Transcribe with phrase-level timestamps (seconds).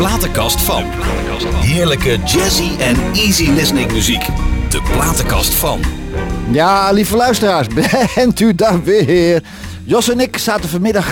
[0.00, 0.84] platenkast van.
[1.54, 4.26] Heerlijke jazzy en easy listening muziek.
[4.70, 5.80] De platenkast van.
[6.50, 7.66] Ja, lieve luisteraars,
[8.14, 9.42] bent u daar weer?
[9.84, 11.10] Jos en ik zaten vanmiddag...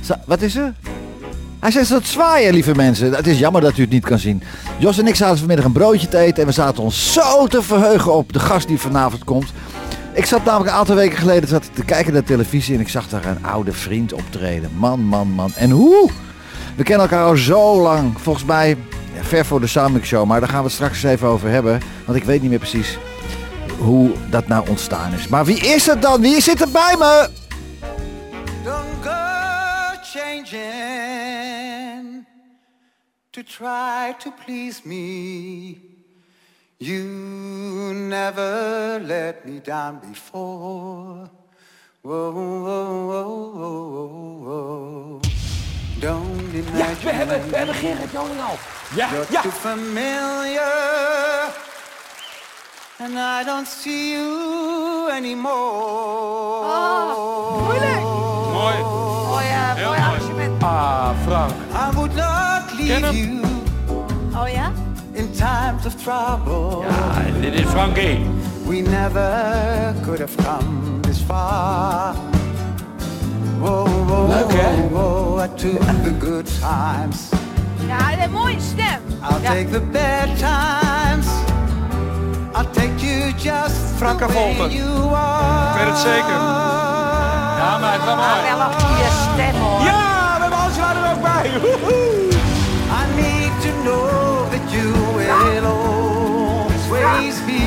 [0.00, 0.74] za- wat is er?
[1.60, 3.12] Hij zegt dat zwaaien, lieve mensen.
[3.12, 4.42] Het is jammer dat u het niet kan zien.
[4.78, 7.62] Jos en ik zaten vanmiddag een broodje te eten en we zaten ons zo te
[7.62, 9.52] verheugen op de gast die vanavond komt.
[10.12, 13.08] Ik zat namelijk een aantal weken geleden zat te kijken naar televisie en ik zag
[13.08, 14.70] daar een oude vriend optreden.
[14.78, 15.52] Man, man, man.
[15.54, 16.10] En hoe?
[16.76, 18.20] We kennen elkaar al zo lang.
[18.20, 18.76] Volgens mij
[19.20, 20.26] ver voor de Soundmix Show.
[20.26, 21.80] Maar daar gaan we het straks eens even over hebben.
[22.04, 22.98] Want ik weet niet meer precies
[23.78, 25.28] hoe dat nou ontstaan is.
[25.28, 26.20] Maar wie is het dan?
[26.20, 27.28] Wie zit er bij me?
[28.64, 29.10] Don't go
[30.02, 30.66] changing
[33.30, 35.76] to try to please me.
[36.76, 37.02] You
[37.94, 41.34] never let me down before.
[46.00, 46.14] Ja,
[47.02, 48.56] we hebben, we hebben Gerrit Joning al.
[48.94, 49.40] Ja, you're ja.
[49.42, 50.72] too familiar.
[52.98, 56.66] And I don't see you anymore.
[57.62, 58.00] moeilijk.
[58.52, 58.74] Mooi.
[59.26, 60.62] Mooi, eh, mooi arrangement.
[60.62, 61.52] Ah, Frank.
[61.72, 63.14] I would not Ken leave hem.
[63.14, 63.40] you
[64.42, 64.72] Oh ja?
[65.12, 66.84] in times of trouble.
[66.88, 68.18] Ja, dit is Frankie.
[68.66, 72.14] We never could have come this far.
[73.60, 74.88] Whoa, whoa, Leuk, hè?
[74.90, 77.18] whoa, whoa, I took the good times.
[77.86, 79.00] Ja, hij heeft een mooie stem.
[79.30, 79.48] I'll Ja.
[79.52, 81.26] take the bad times.
[82.56, 84.70] I'll take you just Frank the way Avolten.
[84.76, 85.68] you are.
[85.70, 86.38] Ik weet het zeker.
[87.60, 88.48] Ja, maar het was Maar mooi.
[88.50, 89.80] wel een goede stem hoor.
[89.84, 91.50] Ja, we hebben Angela er ook bij.
[91.60, 92.28] Woehoe.
[93.00, 97.64] I need to know that you will always be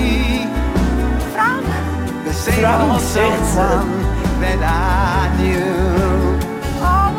[1.34, 1.66] Frank,
[2.28, 3.90] the same old someone
[4.42, 5.79] that I knew.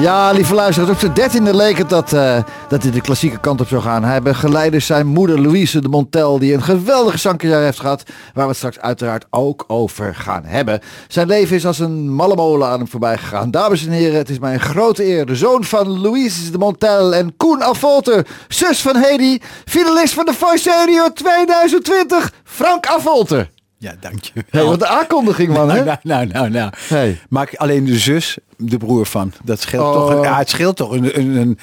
[0.00, 3.60] Ja, lieve luisteraars, op zijn dertiende leek het dat, eh, dat hij de klassieke kant
[3.60, 4.04] op zou gaan.
[4.04, 8.02] Hij begeleidde zijn moeder Louise de Montel, die een geweldige zangcarrière heeft gehad,
[8.34, 10.80] waar we het straks uiteraard ook over gaan hebben.
[11.08, 13.50] Zijn leven is als een malle molen aan hem voorbij gegaan.
[13.50, 15.26] Dames en heren, het is mij een grote eer.
[15.26, 20.34] De zoon van Louise de Montel en Koen Avolter, zus van Hedy, finalist van de
[20.34, 23.50] Voice Radio 2020, Frank Avolter.
[23.80, 24.44] Ja, dank je.
[24.50, 25.84] Hey, wat de aankondiging man, hè?
[25.84, 26.72] Nou, nou, nou, nou.
[26.76, 27.18] Hey.
[27.28, 29.32] Maak alleen de zus de broer van.
[29.44, 30.10] Dat scheelt Oh.
[30.10, 30.24] toch.
[30.24, 31.58] Ja, het scheelt toch een, een, een,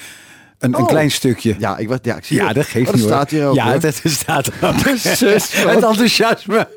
[0.58, 0.80] een, Oh.
[0.80, 1.54] een klein stukje.
[1.58, 3.54] Ja, ik, ja, ik zie Ja, dat geeft Oh, niet dat staat hier ook.
[3.54, 3.72] Ja, hoor.
[3.72, 6.68] het, het staat er zus Het enthousiasme.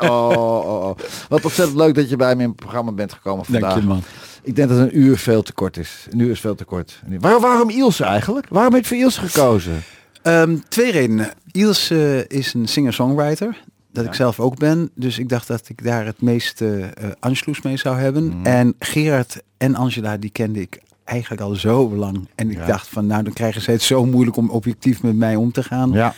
[0.00, 0.96] Oh, oh, oh.
[1.28, 3.62] Wat ontzettend leuk dat je bij me in het programma bent gekomen vandaag.
[3.70, 4.02] Dank je man.
[4.42, 6.06] Ik denk dat een uur veel te kort is.
[6.10, 7.02] Een uur is veel te kort.
[7.20, 8.46] Waar, waarom Ilse eigenlijk?
[8.50, 9.82] Waarom heb je voor Ilse gekozen?
[10.22, 11.30] Ehm, twee redenen.
[11.52, 11.90] Iels
[12.28, 13.62] is een singer-songwriter.
[13.96, 14.90] Dat ik zelf ook ben.
[14.94, 18.26] Dus ik dacht dat ik daar het meeste eh Anschluss mee zou hebben.
[18.28, 18.46] Mhm.
[18.46, 22.28] En Gerard en Angela, die kende ik eigenlijk al zo lang.
[22.34, 22.66] En ik Ja.
[22.66, 25.62] dacht van, nou dan krijgen ze het zo moeilijk om objectief met mij om te
[25.62, 25.92] gaan.
[25.92, 26.14] Ja.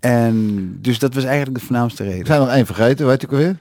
[0.00, 2.26] En dus dat was eigenlijk de voornaamste reden.
[2.26, 3.56] zijn nog één vergeten, weet ik alweer?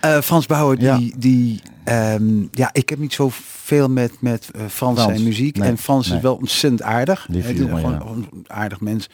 [0.00, 0.98] Eh, Frans Bauer, die, Ja.
[1.16, 5.56] die ehm, ja, ik heb niet zo veel met, met Frans Frans, en muziek.
[5.58, 6.16] nee, en Frans nee.
[6.16, 7.26] is wel ontzettend aardig.
[7.30, 8.00] Gewoon- ja.
[8.06, 9.08] een aardig mens.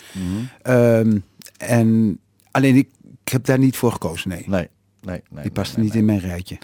[0.62, 1.18] Ehm,
[1.58, 2.18] en
[2.50, 2.88] alleen ik,
[3.26, 4.44] ik heb daar niet voor gekozen, nee.
[4.46, 4.68] nee,
[5.02, 5.42] nee, nee.
[5.42, 6.58] die past nee, niet in mijn rijtje.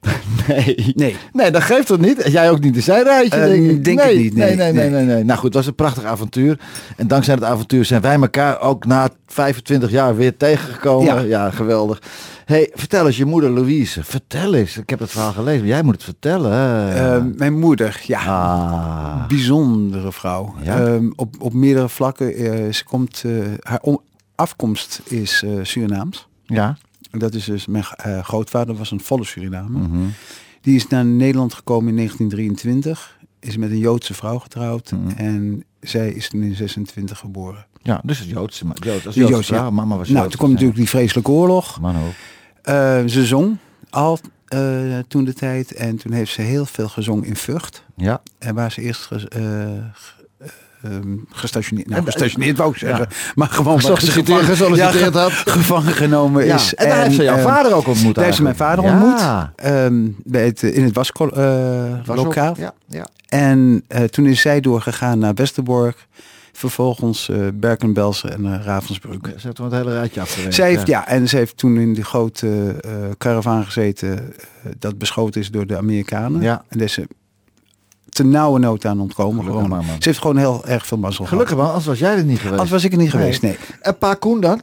[0.48, 0.92] Nee.
[0.94, 1.16] Nee.
[1.32, 2.22] Nee, dat geeft toch niet?
[2.32, 3.84] Jij ook niet in zijn rijtje, Eh, denk ik.
[3.84, 5.24] denk nee, het niet, nee, nee, nee, nee, nee.
[5.24, 6.58] Nou goed, het was een prachtig avontuur.
[6.96, 11.14] En dankzij het avontuur zijn wij elkaar ook na 25 jaar weer tegengekomen.
[11.14, 11.50] Ja, Ja.
[11.50, 12.02] geweldig.
[12.44, 14.04] hey, vertel eens, je moeder Louise.
[14.04, 14.76] Vertel eens.
[14.76, 16.52] Ik heb het verhaal gelezen, maar jij moet het vertellen.
[16.96, 18.20] Ehm, mijn moeder, ja.
[18.24, 19.26] ah.
[19.26, 20.54] Bijzondere vrouw.
[20.62, 20.78] Ja?
[20.86, 22.34] Ehm, op, op meerdere vlakken.
[22.34, 24.00] eh, ze komt, eh, haar om-
[24.34, 26.28] afkomst is eh, Surinaams.
[26.44, 26.76] Ja.
[27.10, 29.80] En Dat is dus mijn eh, grootvader was een volle Surinamer.
[29.80, 29.98] Mhm.
[30.60, 33.16] Die is naar Nederland gekomen in 1923.
[33.40, 34.90] Is met een Joodse vrouw getrouwd.
[34.92, 35.08] Mhm.
[35.16, 37.66] En zij is toen in 26 geboren.
[37.82, 38.66] Ja, dus het Joodse.
[38.66, 39.70] maar- Jood, als Joodse Joods, ja.
[39.70, 41.80] Mama was Nou, Joods, toen kwam natuurlijk die vreselijke oorlog.
[41.80, 42.12] Man ook.
[42.62, 43.56] Eh, ze zong
[43.90, 44.18] al
[45.08, 45.72] toen de tijd.
[45.74, 47.84] En toen heeft ze heel veel gezongen in Vught.
[47.96, 48.22] Ja.
[48.38, 49.70] En waar ze eerst eh,
[50.84, 53.08] ehm, gestationeerd, nou, En- gestationeerd wou ik zeggen.
[53.34, 55.32] Maar gewoon Gesolliciteerd, gevangen- gesolliciteerd had.
[55.32, 56.54] ge- gevangen genomen Ja.
[56.54, 56.74] is.
[56.74, 59.20] En daar heeft ze jouw ehm, vader ook ontmoet Daar heeft ze mijn vader ontmoet.
[59.56, 62.02] Ehm, bij het, in het waslokaal.
[62.04, 62.54] Was ook- lokaal.
[62.58, 63.06] Ja, ja.
[63.28, 66.06] En eh, toen is zij doorgegaan naar Westerbork.
[66.56, 69.26] Vervolgens eh Berken-Belsen en eh, Ravensbrück.
[69.26, 70.54] Ze heeft toen het hele rijtje afgewerkt.
[70.54, 71.06] Zij heeft, ja.
[71.08, 75.66] en ze heeft toen in die grote eh karavaan gezeten eh, dat beschoten is door
[75.66, 76.40] de Amerikanen.
[76.42, 76.64] Ja.
[76.68, 76.96] En daar
[78.14, 79.44] te nauwe nood aan ontkomen.
[79.44, 79.86] Gelukkig Gewoon.
[79.86, 79.96] maar.
[79.98, 82.52] Ze heeft gewoon heel erg veel mazzel Gelukkig man, anders was jij er niet geweest.
[82.52, 83.56] Anders was ik er niet geweest, nee.
[83.80, 84.62] En Pa Koen dan?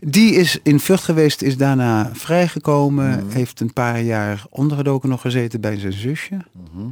[0.00, 3.08] Die is in Vught geweest, is daarna vrijgekomen.
[3.08, 3.28] Mhm.
[3.28, 6.36] Heeft een paar jaar ondergedoken nog gezeten bij zijn zusje.
[6.52, 6.88] Mhm.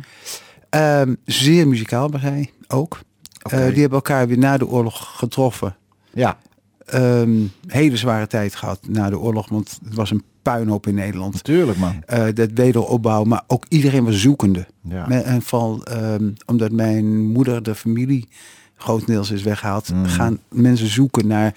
[0.69, 3.00] Ehm, zeer muzikaal was hij ook.
[3.43, 5.76] Eh, die hebben elkaar weer na de oorlog getroffen.
[6.12, 6.38] Ja.
[6.87, 7.31] Ehm,
[7.67, 11.35] hele zware tijd gehad na de oorlog, want het was een puinhoop in Nederland.
[11.35, 12.03] Natuurlijk man.
[12.06, 14.67] Eh, dat wederopbouw, maar ook iedereen was zoekende.
[14.83, 15.11] Ja.
[15.11, 18.29] En vooral ehm, omdat mijn moeder de familie
[18.82, 20.06] grotendeels is weggehaald, Mm.
[20.06, 21.55] gaan mensen zoeken naar.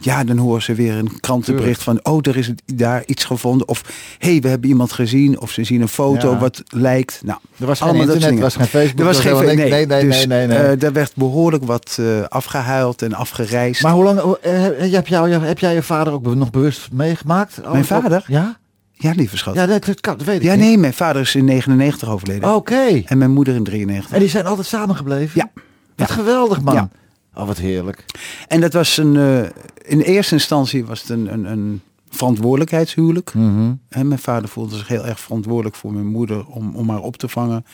[0.00, 3.68] Ja, dan horen ze weer een krantenbericht van, oh, er is het, daar iets gevonden.
[3.68, 3.82] Of,
[4.18, 5.40] hé, hey, we hebben iemand gezien.
[5.40, 6.38] Of ze zien een foto Ja.
[6.38, 7.20] wat lijkt.
[7.24, 8.98] Nou, Er was geen internet, er was geen Facebook.
[8.98, 9.70] er was er geen nee, niks.
[9.70, 10.66] nee, nee, dus, nee, nee, nee.
[10.66, 13.82] eh, daar werd behoorlijk wat eh, afgehuild en afgereisd.
[13.82, 17.60] maar hoe lang eh, heb, jou, heb jij je vader ook nog bewust meegemaakt?
[17.62, 18.24] Mijn Of- vader?
[18.26, 18.56] Ja?
[18.92, 19.54] ja, lieve schat.
[19.54, 20.58] Ja, Ja, dat, kan, dat weet ik niet.
[20.58, 22.54] nee, mijn vader is in 99 overleden.
[22.54, 23.02] Oké.
[23.06, 24.12] En mijn moeder in 93.
[24.14, 25.32] En die zijn altijd samengebleven?
[25.54, 25.62] Ja.
[25.96, 26.74] Wat geweldig man.
[26.74, 26.88] Ja.
[27.34, 28.04] Oh, wat heerlijk.
[28.48, 29.42] En dat was een, eh,
[29.82, 33.34] in eerste instantie was het een, een, een verantwoordelijkheidshuwelijk.
[33.34, 33.72] Mhm.
[33.88, 37.16] En mijn vader voelde zich heel erg verantwoordelijk voor mijn moeder om, om haar op
[37.16, 37.64] te vangen.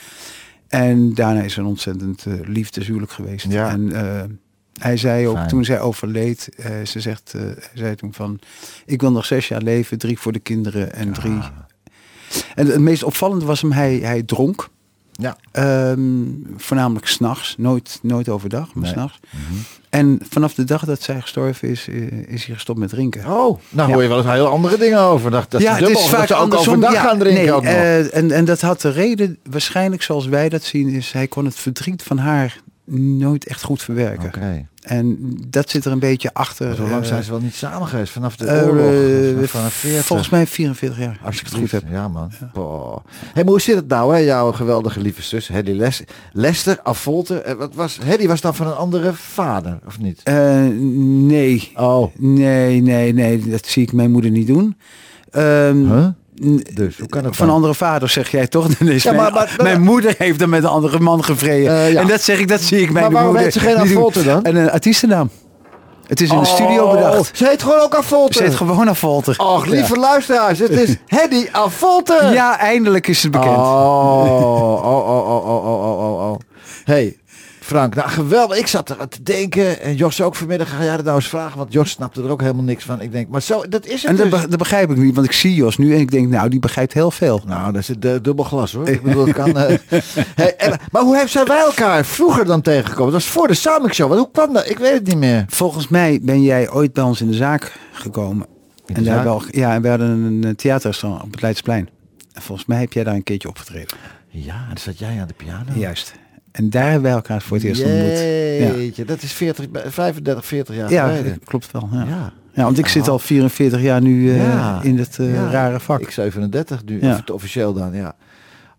[0.68, 3.46] En daarna is een ontzettend eh, liefdeshuwelijk geweest.
[3.52, 3.68] Ja.
[3.70, 4.22] En eh,
[4.80, 5.48] hij zei ook, Fijn.
[5.48, 8.38] toen zij overleed, eh, ze zegt, eh, hij zei toen van,
[8.86, 11.38] ik wil nog zes jaar leven, drie voor de kinderen en drie.
[12.54, 14.68] En het meest opvallende was hem, hij, hij dronk.
[15.20, 15.36] Ja.
[15.52, 16.00] Ehm,
[16.56, 18.92] voornamelijk s'nachts, nooit, nooit overdag, maar Nee.
[18.92, 19.20] s'nachts.
[19.90, 21.88] En vanaf de dag dat zij gestorven is,
[22.26, 23.20] is hij gestopt met drinken.
[23.20, 23.94] Oh, nou Ja.
[23.94, 25.30] hoor je wel eens heel andere dingen over.
[25.30, 26.74] Dat, dat ja, ze het dubbel, is dat vaak ze ook andersom.
[26.74, 27.72] overdag Ja, gaan drinken nee, ook nog.
[27.72, 31.44] eh, en, en dat had de reden, waarschijnlijk zoals wij dat zien, is hij kon
[31.44, 32.60] het verdriet van haar
[32.94, 34.68] nooit echt goed verwerken.
[34.80, 36.74] En dat zit er een beetje achter.
[36.74, 39.42] Zo lang eh, zijn ze wel niet samen geweest vanaf de eh, oorlog.
[39.42, 40.04] eh, vanaf 40.
[40.06, 41.82] Volgens mij 44 jaar, als ik het goed heb.
[41.90, 42.30] Ja, man.
[42.52, 42.96] Boah.
[43.32, 46.78] Hey, maar hoe zit het nou, hè, jouw geweldige lieve zus, Hedy Les Lester?
[46.84, 50.22] Eh, Wat was, Hedy was dan van een andere vader, of niet?
[50.24, 54.76] Nee, Oh, nee, nee, nee, dat zie ik mijn moeder niet doen.
[55.30, 56.06] Ehm, huh?
[56.74, 58.68] Dus, hoe kan van andere vaders zeg jij toch?
[58.78, 61.70] Ja, maar, mijn, moeder heeft dan met een andere man gevreden.
[61.70, 63.52] Eh, en dat zeg ik, dat zie ik mijn maar moeder.
[63.52, 64.44] ze geen Avolter dan?
[64.44, 65.30] En een artiestennaam.
[66.06, 67.36] Het is in de oh, studio bedacht.
[67.36, 68.34] Ze heet gewoon ook Avolter.
[68.34, 69.34] Ze heet gewoon Avolter.
[69.38, 72.32] Och, lieve luisteraars, het is Hedy Avolter.
[72.32, 73.56] Ja, eindelijk is het bekend.
[73.56, 76.30] Oh, oh, oh, oh, oh, oh, oh.
[76.30, 76.38] oh.
[76.84, 77.19] Hey,
[77.70, 78.58] Frank, nou geweldig.
[78.58, 79.80] Ik zat er aan te denken.
[79.80, 80.68] En Jos ook vanmiddag.
[80.70, 81.58] Ga jij dat nou eens vragen?
[81.58, 83.00] Want Jos snapte er ook helemaal niks van.
[83.00, 84.40] Ik denk, maar zo, dat is het En dat, dus.
[84.40, 86.60] be- dat begrijp ik niet, want ik zie Jos nu en ik denk, nou, die
[86.60, 87.42] begrijpt heel veel.
[87.46, 88.88] Nou, dat is het eh, dubbel glas hoor.
[88.88, 89.56] Ik bedoel, kan.
[89.58, 89.78] eh.
[90.34, 93.12] hey, en- maar hoe heeft zij wij elkaar vroeger dan tegengekomen?
[93.12, 94.08] Dat was voor de Samik Show.
[94.08, 94.68] Want hoe kwam dat?
[94.70, 95.44] Ik weet het niet meer.
[95.48, 98.46] Volgens mij ben jij ooit bij ons in de zaak gekomen.
[98.86, 100.08] De en daar wel, ja, en we hadden
[100.42, 101.88] een theaterrestaurant op het Leidseplein.
[102.32, 103.96] En volgens mij heb jij daar een keertje opgetreden.
[104.28, 105.64] Ja, dan zat jij aan de piano.
[105.74, 106.12] Juist.
[106.60, 108.00] En daar hebben wij elkaar voor het eerst ontmoet.
[108.18, 108.80] Ja.
[108.80, 111.38] Jeetje, dat is 40, 35, 40 jaar Ja, geleden.
[111.44, 111.88] klopt wel.
[111.92, 112.04] Ja.
[112.08, 112.32] Ja.
[112.52, 114.80] Ja, want ik zit al 44 jaar nu Ja.
[114.82, 116.00] in het eh, rare vak.
[116.00, 117.22] Ik 37 nu, Ja.
[117.26, 118.14] of- officieel dan, ja.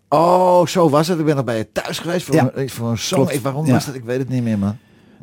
[0.10, 1.20] Oh, zo was het.
[1.20, 3.30] Ik ben nog bij je thuis geweest voor, een, voor een song.
[3.30, 3.96] Ik, waarom was dat?
[3.96, 4.78] Ik weet het niet meer, man.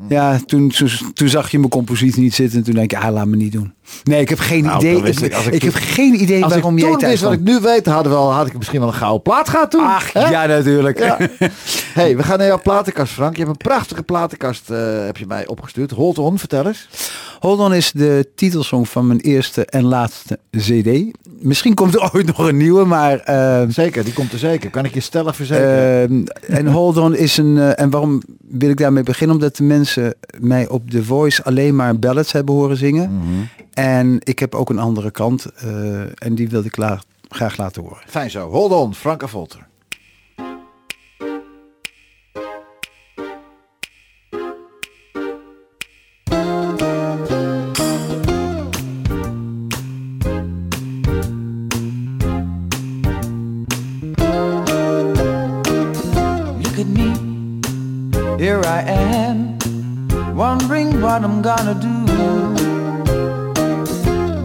[0.07, 3.13] Ja, toen, toen, toen zag je mijn compositie niet zitten en toen denk ik, ah,
[3.13, 3.73] laat me niet doen.
[4.03, 5.13] Nee, ik heb geen Nou, idee.
[5.51, 8.11] Ik, heb geen idee Als waarom ik jij thuis wist wat ik nu weet, hadden
[8.11, 9.83] we al, had ik misschien wel een gouden plaat gehad toen.
[9.83, 10.99] Ach, ja, natuurlijk.
[10.99, 11.17] Ja.
[11.99, 13.35] hey, we gaan naar jouw platenkast, Frank.
[13.37, 15.91] Je hebt een prachtige platenkast, eh, heb je mij opgestuurd.
[15.91, 16.87] Hold on, vertel eens.
[17.39, 21.17] Hold On is de titelsong van mijn eerste en laatste cd.
[21.41, 23.19] Misschien komt er ooit nog een nieuwe, maar...
[23.19, 24.69] eh, Zeker, die komt er zeker.
[24.69, 26.27] Kan ik je stellig verzekeren.
[26.47, 27.57] Ehm, en Hold On is een...
[27.57, 29.35] eh, en waarom wil ik daarmee beginnen?
[29.35, 29.88] Omdat de mensen
[30.39, 33.13] mij op The Voice alleen maar ballads hebben horen zingen.
[33.17, 33.25] Mhm.
[33.73, 35.45] En ik heb ook een andere kant.
[35.45, 36.75] eh, en die wilde ik
[37.29, 38.01] graag laten horen.
[38.05, 38.49] Fijn zo.
[38.49, 39.67] Hold on, Frank Avolter.
[61.39, 61.87] I'm gonna do.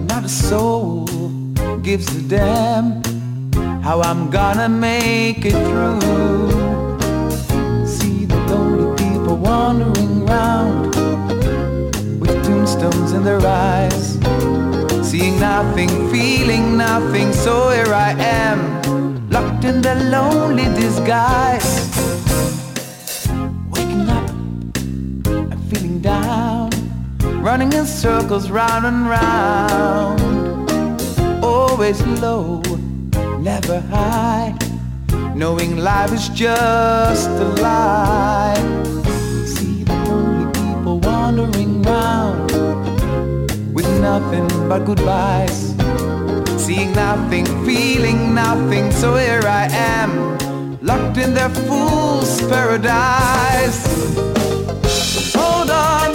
[0.06, 1.06] Not a soul
[1.82, 3.02] gives a damn
[3.82, 6.00] how I'm gonna make it through.
[7.84, 10.94] See the lonely people wandering round
[12.20, 14.16] with tombstones in their eyes,
[15.02, 17.32] seeing nothing, feeling nothing.
[17.32, 21.90] So here I am, locked in the lonely disguise,
[27.44, 30.18] running in circles round and round
[31.44, 32.62] always low,
[33.38, 34.56] never high,
[35.34, 38.56] knowing life is just a lie.
[39.44, 42.50] See the lonely people wandering round
[43.74, 45.74] with nothing but goodbyes,
[46.56, 48.90] seeing nothing, feeling nothing.
[48.90, 50.38] So here I am,
[50.80, 53.84] locked in their fool's paradise.
[55.36, 56.14] Hold on,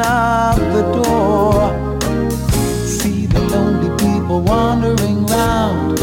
[0.00, 2.30] up the door?
[2.86, 5.98] See the lonely people wandering round.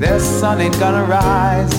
[0.00, 1.72] Their sun ain't gonna rise.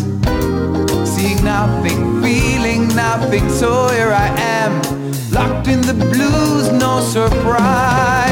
[1.09, 3.49] Seeing nothing, feeling nothing.
[3.49, 4.27] So here I
[4.59, 4.71] am,
[5.31, 8.28] locked in the blues, no surprise.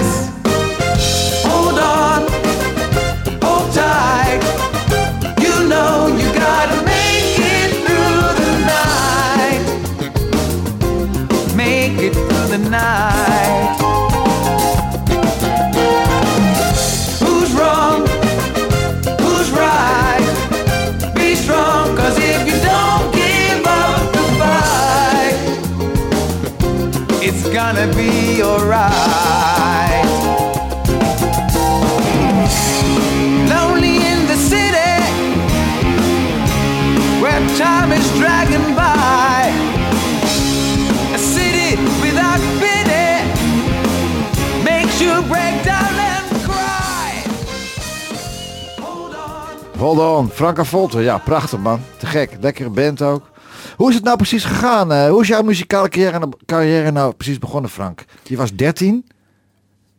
[49.78, 51.02] Hold on, Franka Volter.
[51.02, 51.80] Ja, prachtig man.
[51.98, 52.38] Te gek.
[52.42, 53.30] Lekkere band ook.
[53.76, 54.92] Hoe is het nou precies gegaan?
[54.92, 58.06] Eh, hoe is jouw muzikale carrière, carrière nou precies begonnen, Frank?
[58.24, 59.06] Je was 13.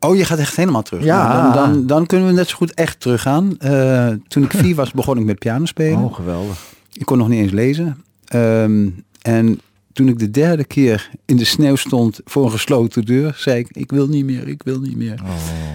[0.00, 1.04] Oh, je gaat echt helemaal terug.
[1.04, 1.32] Ja.
[1.32, 3.58] Nou, Dan, dan, dan kunnen we net zo goed echt teruggaan.
[3.58, 5.98] Eh, toen ik vier was, begon ik met piano spelen.
[6.04, 6.64] Oh, geweldig.
[6.92, 8.04] Ik kon nog niet eens lezen.
[8.24, 8.88] Ehm,
[9.22, 9.60] en
[9.92, 13.68] toen ik de derde keer in de sneeuw stond voor een gesloten deur, zei ik,
[13.70, 15.20] ik wil niet meer, ik wil niet meer.
[15.22, 15.30] Oh.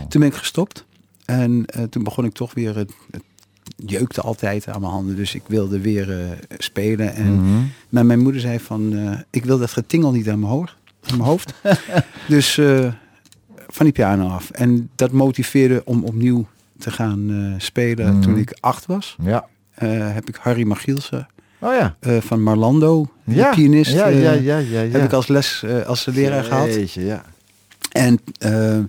[0.10, 0.86] Toen ben ik gestopt.
[1.25, 3.24] En eh, toen begon ik toch weer, het, het
[3.86, 5.16] jeukte altijd aan mijn handen.
[5.16, 6.25] Dus ik wilde weer eh,
[6.58, 7.13] spelen.
[7.16, 7.62] En Mhm.
[7.90, 10.75] maar mijn moeder zei van, eh, ik wil dat getingel niet aan mijn, hoor,
[11.10, 11.54] aan mijn hoofd.
[12.28, 12.88] dus eh,
[13.68, 14.50] van die piano af.
[14.50, 16.48] En dat motiveerde om opnieuw
[16.80, 18.13] te gaan spelen.
[18.13, 18.22] Mhm.
[18.22, 19.48] Toen ik acht was, Ja.
[20.13, 21.28] heb ik Harry Magielsen
[21.60, 21.96] Oh ja.
[22.00, 23.50] eh, van Marlando, de Ja.
[23.54, 24.92] pianist, Ja, ja, ja, ja, ja.
[24.92, 26.74] heb ik als les, eh, als leraar gehad.
[26.74, 27.24] Jeetje, ja.
[27.92, 28.80] En eh,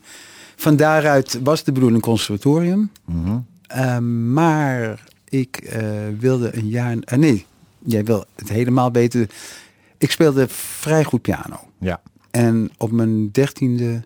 [0.56, 2.90] van daaruit was de bedoeling conservatorium.
[3.04, 3.36] Mhm.
[3.74, 3.98] Eh,
[4.32, 5.82] maar ik eh,
[6.18, 6.96] wilde een jaar...
[7.00, 7.46] eh, nee,
[7.78, 9.28] jij wil het helemaal weten.
[9.98, 11.60] Ik speelde vrij goed piano.
[11.78, 12.00] Ja.
[12.30, 14.02] En op mijn dertiende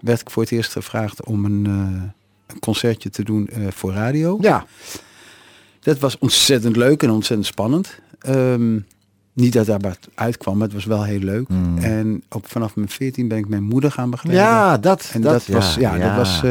[0.00, 2.02] werd ik voor het eerst gevraagd om een, eh,
[2.46, 4.38] een concertje te doen voor radio.
[4.40, 4.66] Ja.
[5.80, 8.00] Dat was ontzettend leuk en ontzettend spannend.
[8.18, 8.78] Ehm,
[9.32, 11.48] niet dat daar wat uitkwam, maar het was wel heel leuk.
[11.48, 11.78] Mm.
[11.78, 14.46] En op, vanaf mijn 14 ben ik mijn moeder gaan begeleiden.
[14.46, 16.42] Ja, dat, en dat, was, ja, dat was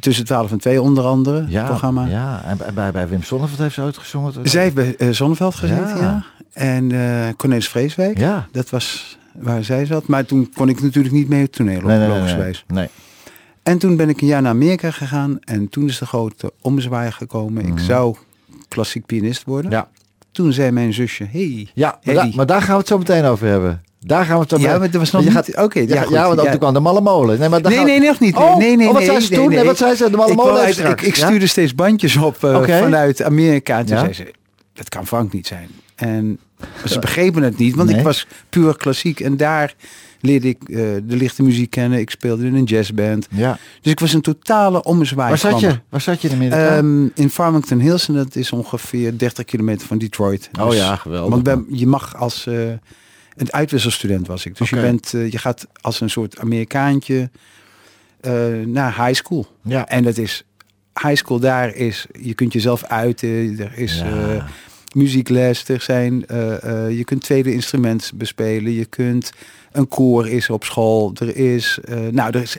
[0.00, 2.06] tussen 12 en 2 onder andere, ja, programma.
[2.06, 4.32] Ja, en bij- bij, Wim Sonneveld heeft ze uitgezongen.
[4.42, 6.00] Zij heeft bij eh, Zonneveld gezeten, Ja.
[6.00, 6.24] ja.
[6.52, 8.48] En eh Cornelis Vreeswijk, Ja.
[8.52, 10.06] dat was waar zij zat.
[10.06, 12.64] Maar toen kon ik natuurlijk niet mee het toneel op, Nee, nee, nee, logischwijs.
[12.68, 12.88] nee.
[13.62, 15.38] En toen ben ik een jaar naar Amerika gegaan.
[15.40, 17.66] En toen is de grote omzwaai gekomen.
[17.66, 18.16] Ik zou
[18.68, 19.70] klassiek pianist worden.
[19.70, 19.80] Mhm.
[19.80, 19.88] Ja.
[20.32, 23.46] Toen zei mijn zusje, hey, Ja, maar, maar daar gaan we het zo meteen over
[23.46, 23.82] hebben.
[24.06, 25.86] Daar gaan we het dan Ja, maar dat was nog je niet- gaat- oké, ja,
[26.10, 26.50] ja, want Ja.
[26.50, 27.38] toen kwam de Malle Molen.
[27.38, 28.36] Nee, maar daar Nee, nee, nog niet.
[28.36, 29.48] Oh, nee, nee, oh, wat nee, zei ze nee, toen?
[29.48, 29.56] nee.
[29.58, 30.10] Nee, wat zei ze?
[30.10, 32.78] De Malle Molen Ik, ik stuurde steeds bandjes op Oké.
[32.78, 33.78] vanuit Amerika.
[33.78, 34.32] En toen zei ze,
[34.72, 35.68] dat kan Frank niet zijn.
[35.94, 36.38] En
[36.86, 39.20] ze begrepen het niet, want ik was puur klassiek.
[39.20, 39.74] En daar
[40.20, 41.98] leerde ik eh, de lichte muziek kennen.
[41.98, 43.26] Ik speelde in een jazzband.
[43.30, 43.58] Ja.
[43.82, 45.28] Dus ik was een totale ommezwaai.
[45.28, 45.78] Waar zat je?
[45.88, 46.76] Waar zat je in Amerika?
[46.76, 50.50] Ehm, in Farmington Hills en dat is ongeveer 30 kilometer van Detroit.
[50.60, 51.30] Oh Dus- ja, geweldig.
[51.30, 52.54] Want ben- je mag als eh,
[53.36, 54.56] een uitwisselstudent was ik.
[54.56, 57.30] Dus je, bent, eh, je gaat als een soort Amerikaantje
[58.20, 58.32] eh,
[58.66, 59.46] naar high school.
[59.62, 59.88] ja.
[59.88, 60.44] En dat is
[61.02, 64.34] high school daar is, je kunt jezelf uiten, er is Ja.
[64.34, 64.44] eh,
[64.92, 66.24] muziekles, er zijn,
[66.96, 69.32] je kunt tweede instrument bespelen, je kunt
[69.72, 71.78] een koor is op school, er is,
[72.10, 72.56] nou er is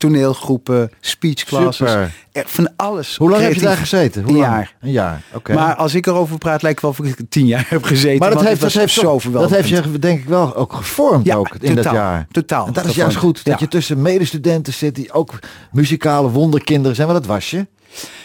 [0.00, 2.12] toneelgroepen, speech classes, Super.
[2.32, 3.16] er- van alles.
[3.16, 4.22] Hoe lang heb je daar gezeten?
[4.22, 4.52] Hoe Een lang?
[4.52, 4.74] jaar.
[4.80, 5.54] Een jaar, oké.
[5.54, 8.18] Maar als ik erover praat, lijkt wel of ik tien jaar heb gezeten.
[8.18, 11.36] Maar dat heeft, dat, heeft, zo dat heeft je denk ik wel ook gevormd Ja,
[11.36, 12.26] ook in dat jaar.
[12.30, 13.56] totaal En dat is juist goed, dat Ja.
[13.60, 15.38] je tussen medestudenten zit die ook
[15.72, 17.08] muzikale wonderkinderen zijn.
[17.08, 17.66] Want dat was je.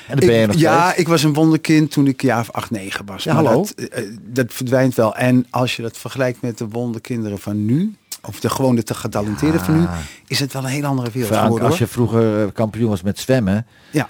[0.07, 0.99] En ben je nog ja, steeds.
[0.99, 3.23] ik was een wonderkind toen ik jaar of 8, 9 was.
[3.23, 3.61] Ja, Maar hallo.
[3.61, 5.15] Dat, eh, eh, dat verdwijnt wel.
[5.15, 7.95] En als je dat vergelijkt met de wonderkinderen van nu,
[8.27, 9.85] of de gewone te getalenteerden van nu,
[10.27, 11.67] is het wel een heel andere wereld Frank, geworden.
[11.69, 14.09] als je vroeger eh, kampioen was met zwemmen, Ja,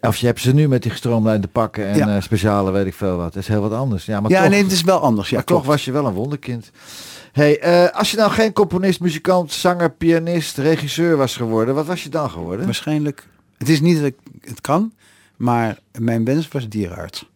[0.00, 2.16] of je hebt ze nu met die gestroomlijnde pakken en Ja.
[2.16, 3.32] eh, speciale weet ik veel wat.
[3.32, 4.04] Dat is heel wat anders.
[4.04, 5.28] Ja, maar ja toch, nee, het is wel anders.
[5.28, 6.70] Ja, maar toch was je wel een wonderkind.
[7.32, 12.02] Hey, eh, als je nou geen componist, muzikant, zanger, pianist, regisseur was geworden, wat was
[12.02, 12.64] je dan geworden?
[12.64, 13.26] Waarschijnlijk,
[13.58, 14.92] het is niet dat ik het kan,
[15.36, 17.26] maar mijn wens was dierenarts.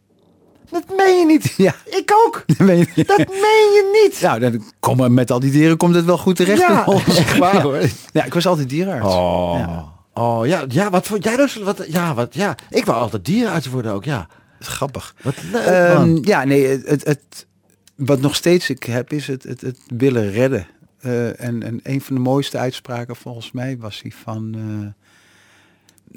[0.70, 1.54] Dat meen je niet.
[1.56, 2.42] Ja, Ik ook.
[2.46, 3.04] dat meen je.
[3.04, 4.20] Dat meen je niet.
[4.20, 6.60] Nou, dan komen met al die dieren komt het wel goed terecht.
[6.60, 7.04] Ja, ons.
[7.16, 7.80] echt waar hoor.
[8.12, 9.14] Ja, ik was altijd dierenarts.
[9.14, 9.92] Oh, Ja.
[10.22, 11.54] oh ja, ja, wat vond jij dus?
[11.56, 14.26] Wat, ja, wat, ja, ik wou altijd dierenarts worden ook, ja.
[14.60, 15.14] Grappig.
[15.22, 17.46] Wat leuk, Ehm, ja, nee, het, het, het-
[17.94, 20.66] wat nog steeds ik heb is het, het, het willen redden.
[21.00, 24.54] Eh, en, en een van de mooiste uitspraken volgens mij was die van...
[24.54, 25.06] eh,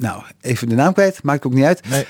[0.02, 1.90] nou, even de naam kwijt, maakt ook niet uit.
[1.90, 2.06] Nee.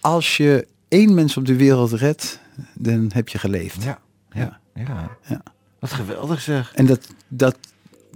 [0.00, 2.40] Als je één mens op de wereld redt,
[2.74, 3.82] dan heb je geleefd.
[3.82, 3.98] Ja,
[4.30, 5.16] ja, ja.
[5.28, 5.42] Ja.
[5.78, 6.72] Wat geweldig zeg.
[6.74, 7.56] En dat, dat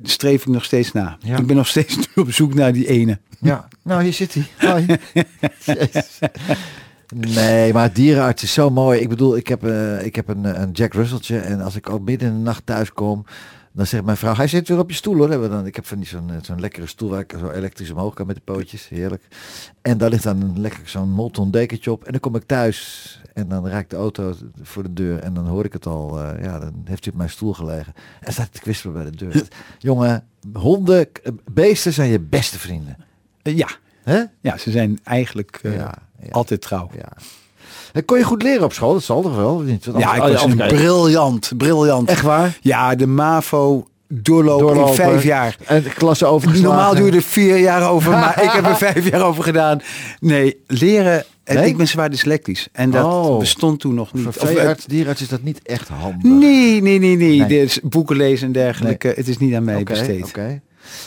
[0.03, 1.17] streef ik nog steeds na.
[1.21, 1.39] Ja.
[1.39, 3.19] Ik ben nog steeds op zoek naar die ene.
[3.41, 4.99] Ja, nou hier zit hij.
[7.15, 9.01] Nee, maar dierenarts is zo mooi.
[9.01, 11.89] Ik bedoel, ik heb, eh, ik heb een, eh, een Jack Russelltje en als ik
[11.89, 13.25] ook midden in de nacht thuis kom,
[13.73, 15.31] dan zegt mijn vrouw, hij zit weer op je stoel hoor.
[15.31, 17.51] Hebben we dan, ik heb van die zo'n eh, zo'n lekkere stoel waar ik zo
[17.51, 18.89] elektrisch omhoog kan met de pootjes.
[18.89, 19.23] Heerlijk.
[19.83, 22.05] En daar ligt dan een lekker zo'n molton dekentje op.
[22.05, 25.47] En dan kom ik thuis en dan raakt de auto voor de deur en dan
[25.47, 26.21] hoor ik het al.
[26.23, 27.93] eh, ja, dan heeft hij op mijn stoel gelegen.
[28.21, 29.49] En staat te kwispelen bij de deur.
[29.79, 32.97] Jongen, honden, k- beesten zijn je beste vrienden.
[33.43, 33.69] Eh, ja.
[34.03, 34.23] Hè?
[34.41, 36.31] ja, ze zijn eigenlijk eh, Ja, ja.
[36.31, 36.91] altijd trouw.
[36.97, 37.13] Ja.
[37.93, 38.93] Eh, Kon je goed leren op school?
[38.93, 39.59] Dat zal toch wel?
[39.59, 39.89] Niet?
[39.99, 42.09] Ja, ik was een briljant, briljant.
[42.09, 42.59] Echt waar?
[42.61, 44.91] Ja, de MAVO doorlopen, Doorlopen.
[44.91, 45.57] in vijf jaar.
[45.67, 46.77] En de klasse overgeslagen.
[46.77, 49.81] Normaal duurde er vier jaar over, maar ik heb er vijf jaar over gedaan.
[50.21, 51.25] Nee, leren.
[51.45, 51.67] en Nee?
[51.69, 52.69] Ik ben zwaar dyslectisch.
[52.73, 53.39] En dat Oh.
[53.39, 54.23] bestond toen nog niet.
[54.31, 56.23] Voor eh, veearts, dierenarts is dat niet echt handig.
[56.23, 57.39] nee, nee, nee, nee.
[57.39, 57.49] Nee.
[57.49, 59.13] Dus boeken lezen en dergelijke.
[59.17, 60.25] Het is niet aan mij besteed.
[60.25, 60.61] oké.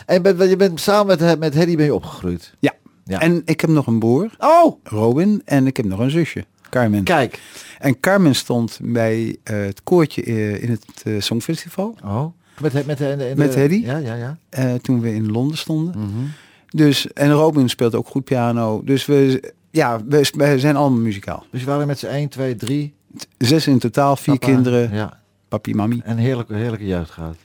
[0.06, 2.54] En ben, je bent samen met, met Hedy ben je opgegroeid?
[2.60, 2.74] Ja.
[3.08, 3.20] Ja.
[3.20, 5.42] En ik heb nog een broer, Oh, Robin.
[5.46, 6.46] En ik heb nog een zusje,
[6.82, 7.04] Carmen.
[7.04, 7.42] kijk.
[7.80, 11.96] En Carmen stond bij eh, het koortje eh, in het eh, Songfestival.
[12.04, 12.26] Oh.
[12.62, 13.76] Met, met, met, de- de- Met Hedy?
[13.86, 14.16] Ja, ja,
[14.50, 14.78] ja.
[14.78, 15.94] toen we in Londen stonden.
[16.00, 16.26] Mhm.
[16.70, 18.82] Dus, en Robin speelt ook goed piano.
[18.84, 21.46] Dus we, ja, we, we zijn allemaal muzikaal.
[21.52, 22.94] Dus waren met z'n 1, 2, 3.
[23.38, 25.20] Zes in totaal, vier kinderen, Ja.
[25.48, 26.02] papi, mami.
[26.04, 27.36] En heerlijke, heerlijke jeugd gehad.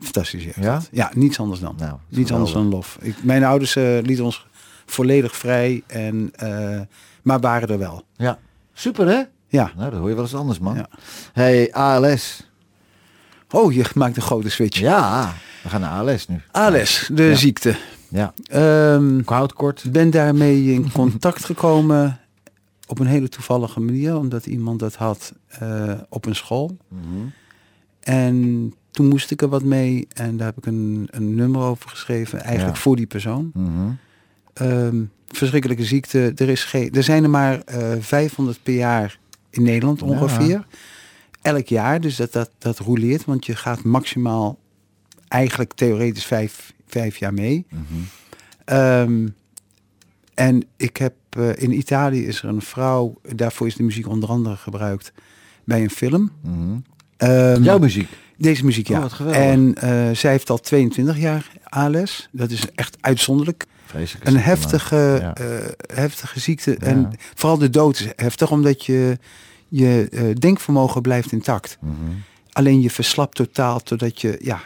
[0.00, 0.44] Fantastisch.
[0.44, 0.52] Ja?
[0.60, 0.82] Ja?
[0.90, 1.74] ja, niets anders dan.
[1.78, 2.98] Nou, niets anders dan lof.
[3.00, 4.46] Ik, mijn ouders eh, lieten ons
[4.86, 6.32] volledig vrij, en,
[7.22, 8.02] maar waren er wel.
[8.16, 8.38] Ja.
[8.78, 9.22] Super hè?
[9.48, 9.72] Ja.
[9.76, 10.74] Nou, dat hoor je wel eens anders man.
[10.74, 10.88] Ja.
[11.32, 12.50] Hey, ALS.
[13.50, 14.78] Oh, je maakt een grote switch.
[14.78, 16.40] Ja, we gaan naar ALS nu.
[16.50, 17.34] ALS, de Ja.
[17.34, 17.76] ziekte.
[18.08, 18.32] Ja.
[18.46, 19.84] Ehm, Koud kort.
[19.84, 22.18] Ik ben daarmee in contact gekomen
[22.86, 26.76] op een hele toevallige manier, omdat iemand dat had eh, op een school.
[28.00, 31.88] En toen moest ik er wat mee en daar heb ik een, een nummer over
[31.90, 32.82] geschreven, eigenlijk Ja.
[32.82, 33.50] voor die persoon.
[33.54, 33.70] Mhm.
[34.52, 36.32] Ehm, verschrikkelijke ziekte.
[36.36, 39.18] Er, is geen, er zijn er maar eh 500 per jaar
[39.50, 40.06] in Nederland Ja.
[40.06, 40.66] ongeveer.
[41.42, 44.58] Elk jaar, dus dat, dat, dat roleert, want je gaat maximaal
[45.28, 47.66] eigenlijk theoretisch vijf, vijf jaar mee.
[47.70, 47.82] Mhm.
[48.64, 49.28] Ehm,
[50.34, 54.28] en ik heb eh, in Italië is er een vrouw, daarvoor is de muziek onder
[54.28, 55.12] andere gebruikt
[55.64, 56.30] bij een film.
[56.40, 56.76] Mhm.
[57.16, 58.08] Ehm, Jouw muziek.
[58.38, 59.04] Deze muziek, ja.
[59.04, 62.28] Oh, en eh, zij heeft al 22 jaar ALS.
[62.32, 63.64] Dat is echt uitzonderlijk.
[64.22, 65.34] Een heftige, Ja.
[65.34, 65.46] eh,
[65.94, 66.76] heftige ziekte.
[66.76, 69.18] En vooral de dood is heftig, omdat je,
[69.68, 71.78] je eh, denkvermogen blijft intact.
[71.80, 71.92] Mhm.
[72.52, 74.60] Alleen je verslapt totaal totdat je, ja,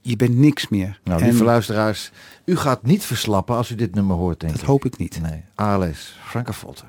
[0.00, 1.00] je bent niks meer.
[1.04, 2.10] Nou, En lieve luisteraars,
[2.44, 4.66] u gaat niet verslappen als u dit nummer hoort, denk dat ik.
[4.68, 5.20] hoop ik niet.
[5.22, 6.86] Nee, ALS, Franka Volter.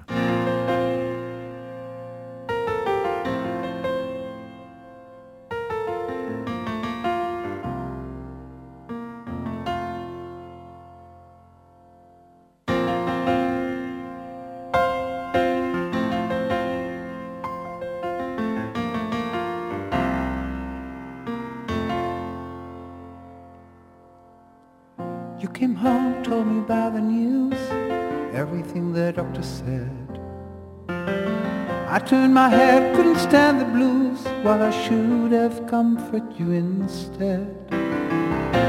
[36.14, 37.48] Comfort you instead.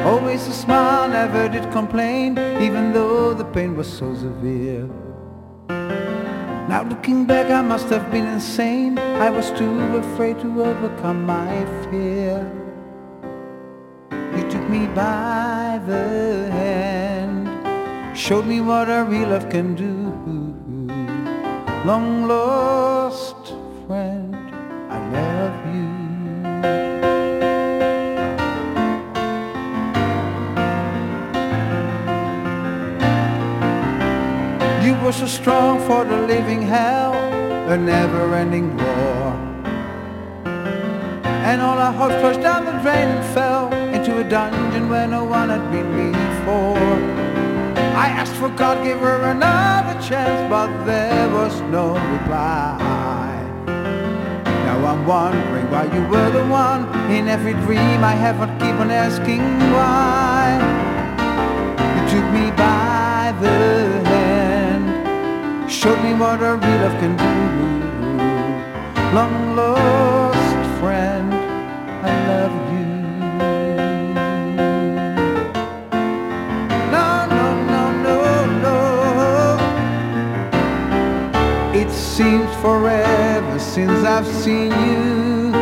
[0.04, 4.88] Always a smile, never did complain, even though the pain was so severe.
[6.68, 8.98] Now looking back, I must have been insane.
[8.98, 12.50] I was too afraid to overcome my fear.
[14.36, 19.94] You took me by the hand, showed me what a real love can do.
[21.84, 22.84] Long lost
[35.04, 37.12] Were so strong for the living hell,
[37.68, 39.32] a never-ending war.
[41.44, 45.24] And all our hopes flushed down the drain and fell into a dungeon where no
[45.24, 46.78] one had been before.
[48.04, 52.78] I asked for God, give her another chance, but there was no reply.
[53.66, 58.76] Now I'm wondering why you were the one in every dream I have, but keep
[58.80, 59.42] on asking
[59.76, 60.56] why.
[61.94, 64.13] You took me by the hand,
[65.84, 67.34] showed me what a real love can do.
[69.14, 71.30] Long lost friend,
[72.10, 72.88] I love you.
[76.94, 78.18] No, no, no, no,
[78.64, 78.78] no.
[81.78, 85.52] It seems forever since I've seen you.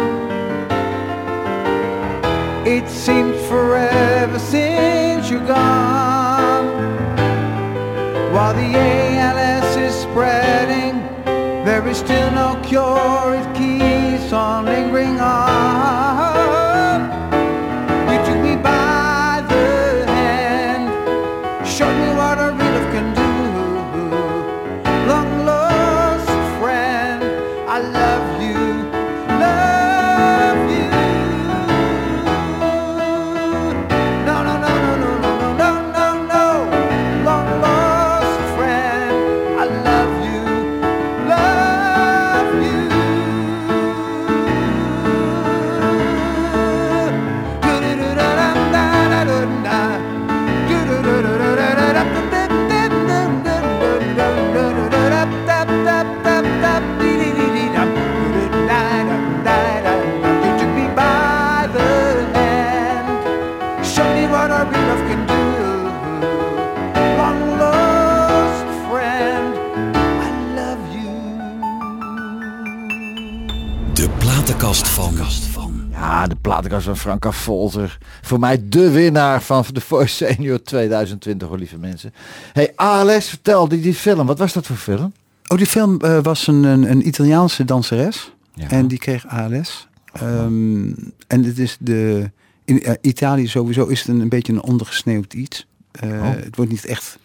[2.65, 6.67] It seems forever since you're gone.
[8.33, 9.12] While the
[11.65, 13.35] there is still no cure.
[13.35, 15.82] It keeps on lingering on.
[76.33, 77.99] De platenkast van Franka Volter.
[78.23, 82.15] Voor mij de winnaar van de Voice Senior 2020, hoor, lieve mensen.
[82.53, 85.13] hey, ALS, vertel, die, die film, wat was dat voor film?
[85.47, 88.33] Oh, die film eh, was een, een, een Italiaanse danseres.
[88.55, 88.69] Ja.
[88.69, 89.89] En die kreeg ALS.
[90.13, 90.93] Ehm,
[91.27, 92.31] en het is de...
[92.65, 95.67] In eh, Italië sowieso is het een, een beetje een ondergesneeuwd iets.
[95.91, 96.31] Eh, Oh.
[96.31, 97.19] Het wordt niet echt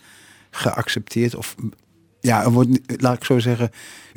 [0.51, 1.35] geaccepteerd.
[1.35, 1.55] Of
[2.21, 3.71] ja, er wordt, laat ik zo zeggen,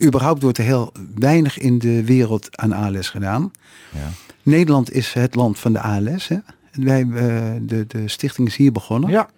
[0.04, 3.50] überhaupt wordt er heel weinig in de wereld aan ALS gedaan.
[3.92, 4.10] Ja.
[4.42, 6.28] Nederland is het land van de ALS.
[6.28, 6.36] Hè?
[6.72, 9.10] Wij, eh, de, de stichting is hier begonnen.
[9.10, 9.28] Ja.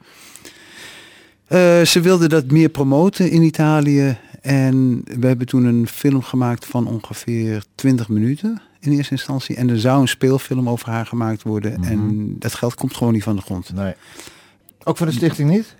[1.47, 4.17] Eh, ze wilden dat meer promoten in Italië.
[4.41, 9.57] En we hebben toen een film gemaakt van ongeveer 20 minuten in eerste instantie.
[9.57, 11.81] En er zou een speelfilm over haar gemaakt worden.
[11.81, 11.91] Mhm.
[11.91, 13.73] En dat geld komt gewoon niet van de grond.
[13.73, 13.95] Nee.
[14.85, 15.75] Ook van de stichting niet?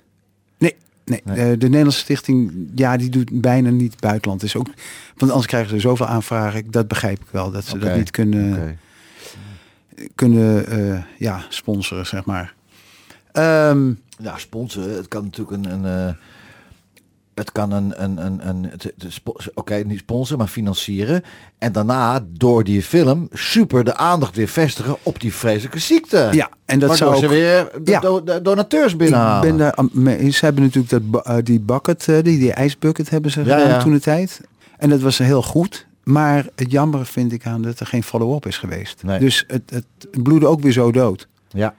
[0.59, 1.21] Nee, nee.
[1.25, 1.37] Nee.
[1.37, 4.43] eh, de Nederlandse stichting, ja, die doet bijna niet buitenland.
[4.43, 4.67] Is ook,
[5.17, 6.71] want anders krijgen ze zoveel aanvragen.
[6.71, 8.79] Dat begrijp ik wel, dat ze dat niet kunnen.
[10.15, 12.55] Kunnen eh, ja, sponsoren, zeg maar.
[13.33, 14.97] Ehm, Ja, sponsoren.
[14.97, 15.73] Het kan natuurlijk een...
[15.73, 16.15] een eh,
[17.35, 18.71] het kan een, een, een, een
[19.55, 21.23] oké, niet sponsoren, maar financieren.
[21.59, 26.29] En daarna, door die film, super de aandacht weer vestigen op die vreselijke ziekte.
[26.33, 27.31] ja, en dat zou ze ook...
[27.31, 28.01] weer de, Ja.
[28.01, 29.49] do- donateurs Ik binnenhalen.
[29.49, 30.37] ben daar aan mee eens.
[30.37, 33.83] Ze hebben natuurlijk dat, eh, die bucket, die, die ijsbucket hebben ze Ja, gedaan ja.
[33.83, 34.41] toen de tijd.
[34.79, 35.87] En dat was heel goed.
[36.05, 39.03] Maar het jammer vind ik aan dat er geen follow-up is geweest.
[39.03, 39.19] Nee.
[39.19, 41.29] Dus het, het bloedde ook weer zo dood.
[41.49, 41.75] Ja.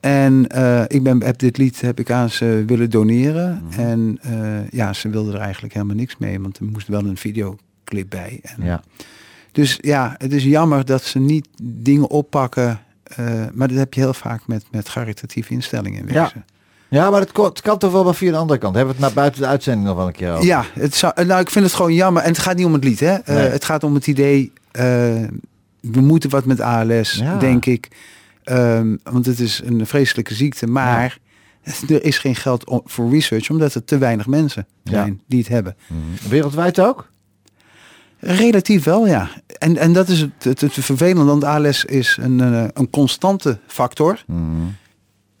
[0.00, 3.62] En eh, ik ben, heb dit lied heb ik aan ze willen doneren.
[3.70, 3.80] Mhm.
[3.80, 6.40] En eh, ja, ze wilden er eigenlijk helemaal niks mee.
[6.40, 8.40] Want er moest wel een videoclip bij.
[8.42, 8.82] En, Ja.
[9.52, 12.80] Dus ja, het is jammer dat ze niet dingen oppakken.
[13.02, 16.32] eh, maar dat heb je heel vaak met, met caritatieve instellingen in wezen.
[16.34, 16.44] Ja,
[17.10, 18.74] maar het, het kan toch wel maar via de andere kant.
[18.74, 20.44] Hebben we het naar buiten de uitzending nog wel een keer over?
[20.44, 22.22] Ja, het zou, nou, ik vind het gewoon jammer.
[22.22, 23.12] En het gaat niet om het lied, hè?
[23.14, 23.48] Eh, Nee.
[23.48, 24.52] het gaat om het idee.
[24.70, 24.82] eh,
[25.80, 27.38] we moeten wat met ALS, Ja.
[27.38, 27.88] denk ik.
[28.44, 30.66] Ehm, want het is een vreselijke ziekte.
[30.66, 31.18] Maar
[31.88, 35.76] er is geen geld voor research, omdat er te weinig mensen zijn die het hebben.
[35.86, 36.28] Mhm.
[36.28, 37.10] Wereldwijd ook?
[38.18, 39.28] Relatief wel, ja.
[39.58, 43.58] En, en dat is het, het, het vervelende, want ALS is een, eh, een constante
[43.66, 44.22] factor.
[44.26, 44.40] Mhm.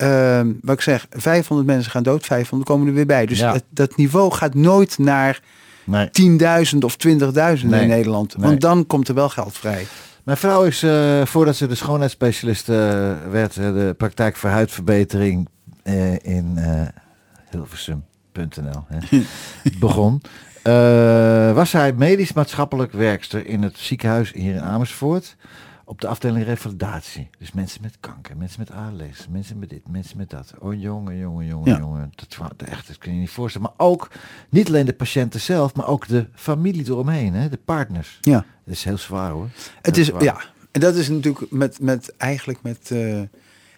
[0.02, 3.26] Ehm, wat ik zeg, 500 mensen gaan dood, 500 komen er weer bij.
[3.26, 3.56] Dus Ja.
[3.70, 5.40] dat niveau gaat nooit naar
[5.84, 6.10] Nee.
[6.10, 7.82] 10.000 of 20.000 Nee.
[7.82, 8.36] in Nederland.
[8.36, 8.46] Nee.
[8.46, 9.86] Want dan komt er wel geld vrij.
[10.24, 12.76] Mijn vrouw is, eh, voordat ze de schoonheidsspecialist eh,
[13.30, 15.48] werd, eh, de praktijk voor huidverbetering
[16.22, 16.58] in
[17.50, 18.84] Hilversum.nl
[19.80, 20.20] begon.
[21.54, 25.36] Was zij medisch maatschappelijk werkster in het ziekenhuis hier in Amersfoort.
[25.92, 27.28] Op de afdeling revalidatie.
[27.38, 30.54] Dus mensen met kanker, mensen met ALS, mensen met dit, mensen met dat.
[30.58, 31.78] Oh jongen, jongen, jongen, Ja.
[31.78, 32.12] jongen.
[32.14, 33.72] Dat, echt, dat kun je niet voorstellen.
[33.76, 34.10] Maar ook,
[34.48, 38.18] niet alleen de patiënten zelf, maar ook de familie eromheen, hè, de partners.
[38.20, 38.44] Ja.
[38.64, 39.48] Dat is heel zwaar hoor.
[39.82, 40.22] Het Heel is, zwaar.
[40.22, 43.20] ja, en dat is natuurlijk met, met eigenlijk met eh,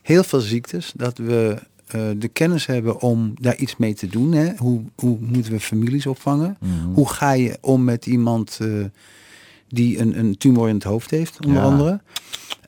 [0.02, 4.32] heel veel ziektes dat we eh, de kennis hebben om daar iets mee te doen.
[4.32, 4.52] Hè?
[4.56, 6.56] Hoe, hoe moeten we families opvangen?
[6.60, 6.92] Mhm.
[6.92, 8.68] Hoe ga je om met iemand eh,
[9.74, 11.68] die een, een tumor in het hoofd heeft, onder Ja.
[11.68, 12.00] andere?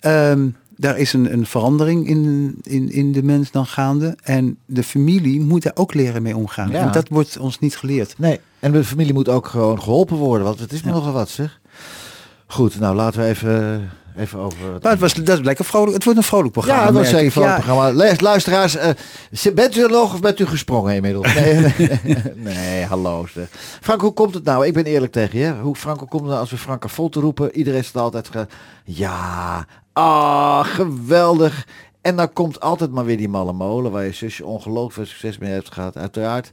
[0.00, 4.16] Ehm, daar is een, een verandering in, in, in de mens dan gaande.
[4.22, 6.70] En de familie moet daar ook leren mee omgaan.
[6.70, 6.86] Ja.
[6.86, 8.14] En dat wordt ons niet geleerd.
[8.18, 10.90] Nee, en de familie moet ook gewoon geholpen worden, want het is Ja.
[10.90, 11.60] nogal wat zeg.
[12.46, 14.58] Goed, nou laten we even, even over...
[14.82, 15.94] Maar het, was, dat is lekker vrolijk.
[15.94, 16.80] Het wordt een vrolijk programma.
[16.80, 17.92] ja, dat was van het programma.
[18.18, 18.76] Luisteraars,
[19.30, 21.34] zi- bent u er nog of bent u gesprongen inmiddels?
[21.34, 21.74] Nee,
[22.34, 23.46] nee, hallo zeg.
[23.80, 24.66] Frank, hoe komt het nou?
[24.66, 25.54] Ik ben eerlijk tegen je.
[25.62, 27.56] Hoe, Frank, hoe komt het nou als we Frank vol te roepen?
[27.56, 28.48] Iedereen staat altijd...
[28.84, 31.66] Ja, ah, geweldig.
[32.00, 33.92] En dan komt altijd maar weer die malle molen...
[33.92, 36.50] waar je zusje ongelooflijk veel succes mee heeft gehad, uiteraard.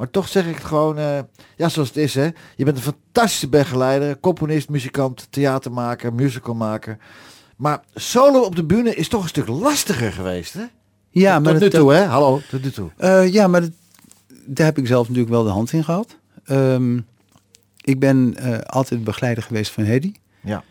[0.00, 1.18] Maar toch zeg ik het gewoon, eh,
[1.56, 2.28] ja, zoals het is, hè.
[2.56, 6.96] Je bent een fantastische begeleider, componist, muzikant, theatermaker, musicalmaker.
[7.56, 10.64] Maar solo op de bühne is toch een stuk lastiger geweest, hè?
[11.10, 12.04] Ja, tot maar nu dat- toe, hè?
[12.04, 12.90] Hallo, tot nu toe.
[12.96, 13.70] Eh, ja, maar dat,
[14.46, 16.16] daar heb ik zelf natuurlijk wel de hand in gehad.
[16.44, 16.96] Ehm,
[17.80, 20.12] ik ben eh, altijd begeleider geweest van Hedy.
[20.42, 20.64] Ja.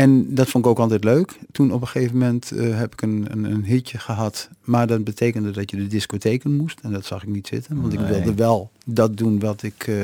[0.00, 1.38] En dat vond ik ook altijd leuk.
[1.52, 4.48] Toen op een gegeven moment eh, heb ik een, een, een hitje gehad.
[4.64, 6.78] Maar dat betekende dat je de discotheken moest.
[6.82, 7.80] En dat zag ik niet zitten.
[7.80, 8.02] Want Nee.
[8.02, 9.86] ik wilde wel dat doen wat ik...
[9.86, 9.94] eh,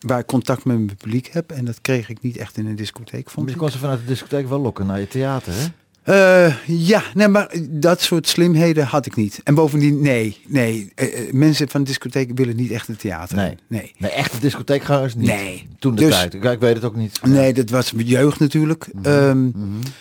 [0.00, 1.50] waar ik contact met mijn publiek heb.
[1.50, 3.58] En dat kreeg ik niet echt in een discotheek, vond Je ik.
[3.58, 5.66] kon ze vanuit de discotheek wel lokken naar je theater, hè?
[6.02, 9.40] Eh, ja, nee, maar dat soort slimheden had ik niet.
[9.44, 10.92] En bovendien, nee, nee.
[10.94, 13.36] eh, eh, mensen van de discotheek willen niet echt het theater.
[13.36, 13.56] Nee.
[13.66, 13.92] nee.
[13.98, 15.26] Nee, echte discotheekgangers niet.
[15.26, 15.68] Nee.
[15.78, 16.34] Toen de Dus- tijd.
[16.34, 17.20] Ik, ik weet het ook niet.
[17.24, 18.88] Nee, dat was mijn jeugd natuurlijk.
[19.02, 19.56] Ehm, Mhm.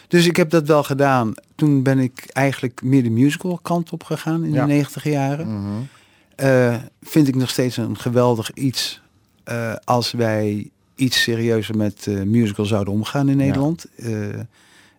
[0.08, 1.34] Dus ik heb dat wel gedaan.
[1.56, 4.66] Toen ben ik eigenlijk meer de musical kant op gegaan in Ja.
[4.66, 5.48] de negentig jaren.
[5.62, 6.80] Mhm.
[7.02, 9.02] Vind ik nog steeds een geweldig iets
[9.84, 13.86] als wij iets serieuzer met musical zouden omgaan in Nederland.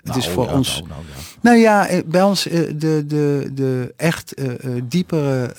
[0.02, 0.76] Het Nou, is voor ja, ons.
[0.76, 1.14] nou, nou, ja.
[1.40, 4.46] Nou ja, eh, bij ons eh, de, de, de echt eh,
[4.88, 5.54] diepere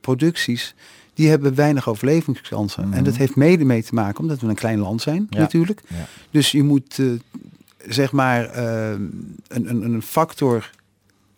[0.00, 0.74] producties,
[1.14, 2.88] die hebben weinig overlevingskansen.
[2.88, 2.96] Mhm.
[2.96, 5.38] En dat heeft mede mee te maken omdat we een klein land zijn Ja.
[5.38, 5.82] natuurlijk.
[6.30, 6.98] Dus je moet
[7.88, 10.70] zeg maar een, een, een factor.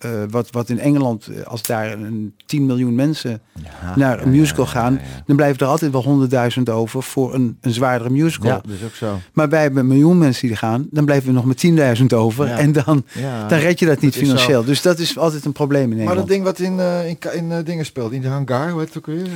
[0.03, 4.33] Eh, wat, wat in Engeland, eh, als daar een 10 miljoen mensen Ja, naar een
[4.33, 5.23] ja, musical ja, gaan, ja, ja.
[5.25, 8.49] dan blijven er altijd wel honderdduizend over voor een, een zwaardere musical.
[8.51, 9.19] Ja, dus ook zo.
[9.33, 12.47] Maar wij hebben een miljoen mensen die gaan, dan blijven we nog met 10.000 over.
[12.47, 12.57] Ja.
[12.57, 13.47] En dan, Ja.
[13.47, 14.63] dan red je dat niet dat financieel.
[14.63, 16.27] Dus dat is altijd een probleem in Maar Nederland.
[16.27, 17.07] dat ding wat in, eh,
[17.41, 19.27] in, in dingen speelt, in de hangar, hoe heet het ook weer?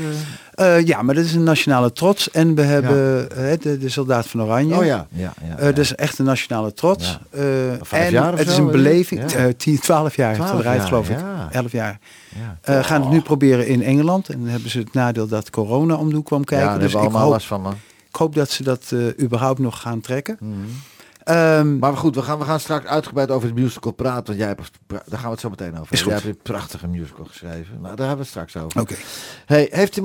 [0.58, 2.32] Eh, ja, maar dat is een nationale trots.
[2.32, 4.76] En we hebben eh, de, de Soldaat van Oranje.
[4.76, 5.58] Oh ja, ja, ja.
[5.58, 7.20] Eh, dat is echt een nationale trots.
[7.32, 7.40] Ja.
[7.40, 7.44] Eh,
[7.82, 8.82] Vijf en jaar of het is zo, een weet je?
[8.82, 9.32] beleving.
[9.32, 9.38] Ja.
[9.38, 11.20] eh 10, 12 jaar heeft het 12 eruit, jaar, geloof ik.
[11.20, 11.48] ja.
[11.52, 12.00] 11 jaar.
[12.36, 12.58] ja.
[12.62, 14.30] Eh gaan het nu proberen in Engeland.
[14.30, 16.80] En dan hebben ze het nadeel dat corona om de hoek kwam ja, kijken.
[16.80, 17.74] dus ik allemaal hoop, last van, man.
[18.10, 20.38] ik hoop dat ze dat eh, überhaupt nog gaan trekken.
[20.40, 20.54] Mhm.
[21.28, 24.26] Ehm, Maar goed, we gaan, we gaan straks uitgebreid over de musical praten.
[24.26, 25.94] Want jij hebt, daar gaan we het zo meteen over.
[25.94, 26.18] Is hebben.
[26.18, 27.80] Jij hebt een prachtige musical geschreven.
[27.82, 28.82] Maar daar hebben we het straks over.
[28.82, 28.96] Oké.
[29.46, 30.04] Hey, heeft die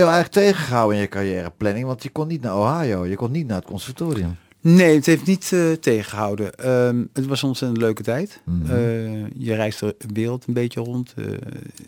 [0.00, 1.86] jou eigenlijk tegengehouden in je carrièreplanning?
[1.86, 4.36] Want je kon niet naar Ohio, je kon niet naar het conservatorium.
[4.60, 6.54] Nee, het heeft niet eh, tegengehouden.
[6.54, 8.40] Ehm, het was ons een leuke tijd.
[8.44, 8.70] Mhm.
[8.70, 11.14] Eh, je reist de wereld een beetje rond.
[11.16, 11.24] eh,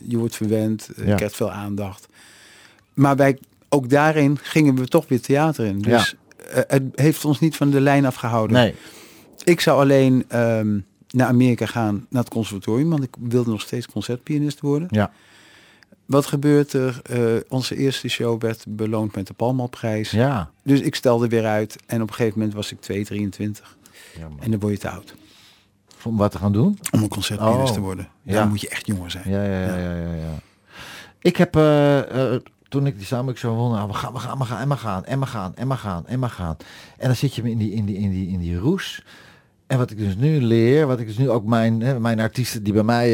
[0.02, 0.88] je wordt verwend.
[0.96, 1.10] eh, Ja.
[1.10, 2.08] Je krijgt veel aandacht.
[2.94, 5.78] Maar wij, ook daarin gingen we toch weer theater in.
[5.78, 6.18] Dus eh,
[6.50, 8.56] het heeft ons niet van de lijn afgehouden.
[8.56, 8.74] Nee.
[9.44, 10.78] Ik zou alleen ehm,
[11.10, 14.88] naar Amerika gaan, naar het conservatorium, want ik wilde nog steeds concertpianist worden.
[14.90, 15.10] Ja.
[16.06, 17.00] Wat gebeurt er?
[17.02, 20.10] Eh, onze eerste show werd beloond met de Palmalprijs.
[20.10, 20.50] Ja.
[20.62, 23.76] Dus ik stelde weer uit en op een gegeven moment was ik 2,23.
[24.18, 24.28] Ja.
[24.40, 25.14] En dan word je te oud
[26.04, 26.78] Om wat te gaan doen?
[26.90, 28.08] om een concertpianist Oh, te worden.
[28.22, 28.34] ja.
[28.34, 29.30] Dan moet je echt jonger zijn.
[29.30, 30.14] Ja, ja, ja, ja, ja.
[30.14, 30.34] ja.
[31.20, 34.38] Ik heb, eh, eh, toen ik die samen zo won, nou, we gaan, we gaan,
[34.38, 36.56] we gaan, en maar gaan, en maar gaan, en maar gaan, en maar gaan.
[36.98, 39.04] En dan zit je in die, in die, in die, in die roes.
[39.66, 42.62] En wat ik dus nu leer, wat ik dus nu ook mijn, hè, mijn artiesten
[42.62, 43.08] die bij mij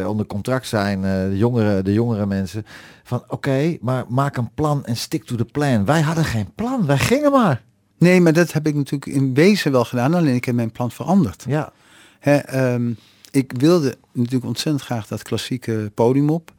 [0.00, 2.66] eh, onder contract zijn, eh, de, jongere, de jongere mensen,
[3.02, 5.84] van oké, maar maak een plan en stick to the plan.
[5.84, 7.62] Wij hadden geen plan, wij gingen maar.
[7.98, 10.14] Nee, maar dat heb ik natuurlijk in wezen wel gedaan.
[10.14, 11.44] Alleen ik heb mijn plan veranderd.
[11.48, 11.72] Ja,
[12.20, 12.92] Hè, ehm,
[13.30, 16.52] ik wilde natuurlijk ontzettend graag dat klassieke podium op.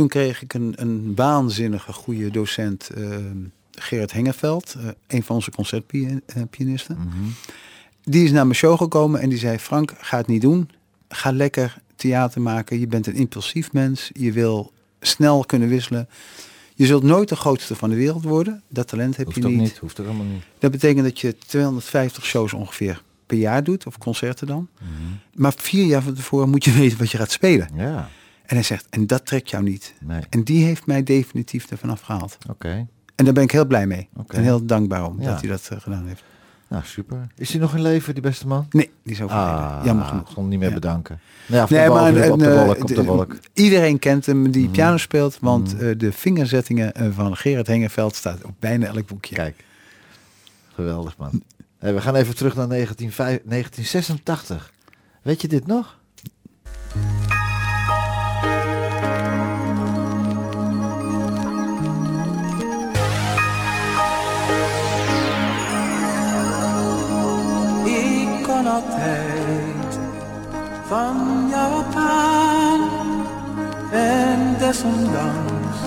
[0.00, 3.36] Toen kreeg ik een, een waanzinnige goede docent, ehm,
[3.70, 6.98] Gerard Hengeveld, eh, een van onze concertpianisten.
[8.04, 10.70] Die is naar mijn show gekomen en die zei, Frank, ga het niet doen.
[11.08, 12.78] Ga lekker theater maken.
[12.78, 14.10] Je bent een impulsief mens.
[14.12, 16.08] Je wil snel kunnen wisselen.
[16.74, 18.62] Je zult nooit de grootste van de wereld worden.
[18.68, 19.58] Dat talent heb hoeft je niet.
[19.58, 20.44] niet, hoeft allemaal niet.
[20.58, 24.68] Dat betekent dat je 250 shows ongeveer per jaar doet, of concerten dan.
[25.34, 27.70] Maar vier jaar van tevoren moet je weten wat je gaat spelen.
[27.74, 28.10] Ja,
[28.50, 29.94] En hij zegt, en dat trekt jou niet.
[30.00, 32.36] nee, En die heeft mij definitief ervan afgehaald.
[32.50, 32.86] oké.
[33.16, 34.08] En daar ben ik heel blij mee.
[34.26, 35.30] En heel dankbaar om Ja.
[35.30, 36.22] dat hij dat eh, gedaan heeft.
[36.68, 37.26] Nou, super.
[37.36, 38.66] Is hij nog in leven, die beste man?
[38.70, 39.50] Nee, die is overleden.
[39.54, 40.28] Ah, Jammer genoeg.
[40.28, 40.74] Ik kon niet meer Ja.
[40.74, 41.20] bedanken.
[41.46, 43.36] Nou ja, Nee, maar op de eh, wolk, op de wolk.
[43.52, 44.72] iedereen kent hem die Mhm.
[44.72, 45.84] piano speelt, want Mhm.
[45.84, 49.34] eh, de vingerzettingen eh, van Gerard Hengeveld staat op bijna elk boekje.
[49.34, 49.64] Kijk,
[50.74, 51.42] geweldig man.
[51.78, 54.72] Hey, we gaan even terug naar 1985 1986.
[55.22, 55.98] Weet je dit nog?
[70.90, 72.80] Van jou op aan
[73.90, 75.78] en desondanks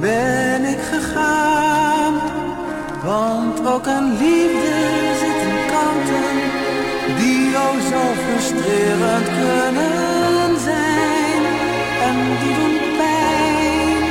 [0.00, 2.14] ben ik gegaan.
[3.04, 4.76] Want ook aan liefde
[5.22, 6.36] zitten kanten
[7.18, 11.42] die oh zo frustrerend kunnen zijn
[12.08, 14.02] en die doen pijn.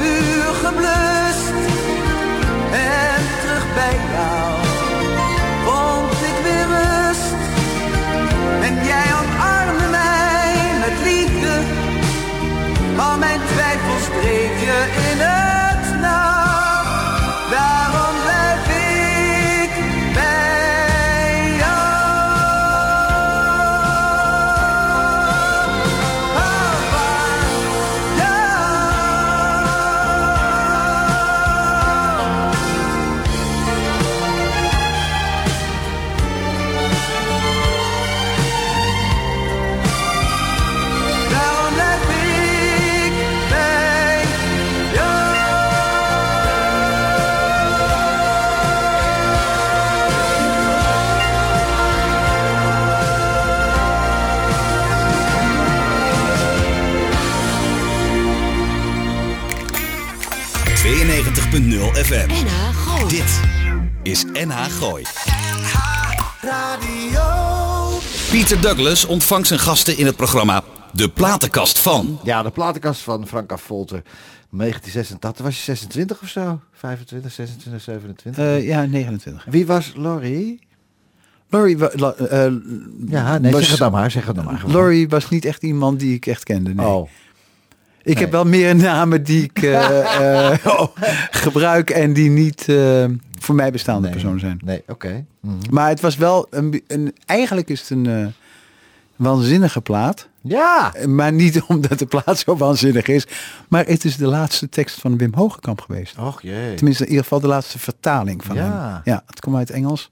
[0.00, 0.99] في
[64.46, 65.04] NH Gooi.
[68.30, 70.62] Pieter Douglas ontvangt zijn gasten in het programma
[70.92, 72.20] De Platenkast van.
[72.22, 74.02] Ja, de platenkast van Frank Affolter.
[74.50, 76.60] 1986, was je 26 of zo?
[76.72, 78.44] 25, 26, 27?
[78.44, 79.44] Eh, ja, 29.
[79.50, 80.58] Wie was Laurie?
[81.48, 82.52] Laurie, wa- la- eh,
[83.08, 84.58] Ja, nee, was- zeg het dan maar, zeg het dan maar.
[84.58, 84.74] gewoon.
[84.74, 86.74] Laurie was niet echt iemand die ik echt kende.
[86.74, 86.86] Nee.
[86.86, 87.08] Oh,
[88.10, 90.86] ik heb wel meer namen die ik eh, eh, oh,
[91.30, 93.04] gebruik en die niet eh,
[93.38, 94.10] voor mij bestaande nee.
[94.10, 94.60] personen zijn.
[94.64, 95.24] Nee, oké.
[95.40, 95.54] Mhm.
[95.70, 98.34] Maar het was wel een, een eigenlijk is het een
[99.16, 100.28] waanzinnige plaat.
[100.40, 100.92] Ja!
[101.06, 103.26] Maar niet omdat de plaat zo waanzinnig is.
[103.68, 106.18] Maar het is de laatste tekst van Wim Hogekamp geweest.
[106.18, 106.74] Och jee.
[106.74, 108.62] Tenminste, in ieder geval de laatste vertaling van Ja.
[108.62, 109.00] hem.
[109.04, 110.10] Ja, het komt uit Engels.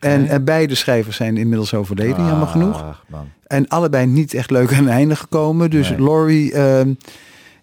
[0.00, 2.82] En eh, beide schrijvers zijn inmiddels overleden, jammer genoeg.
[2.82, 3.28] Ach, man.
[3.46, 5.70] En allebei niet echt leuk aan het einde gekomen.
[5.70, 6.00] Dus Nee.
[6.02, 6.92] Laurie, ehm,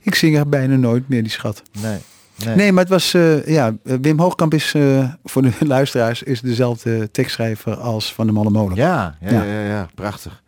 [0.02, 1.62] ik zing er bijna nooit meer, die schat.
[1.82, 1.98] Nee.
[2.46, 2.56] Nee.
[2.56, 7.12] Nee, maar het was, eh, ja, Wim Hoogkamp is, eh, voor de luisteraars, is dezelfde
[7.12, 8.76] tekstschrijver als Van de Malle Molen.
[8.76, 9.44] Ja, ja, Ja.
[9.44, 10.44] ja, ja, ja, prachtig.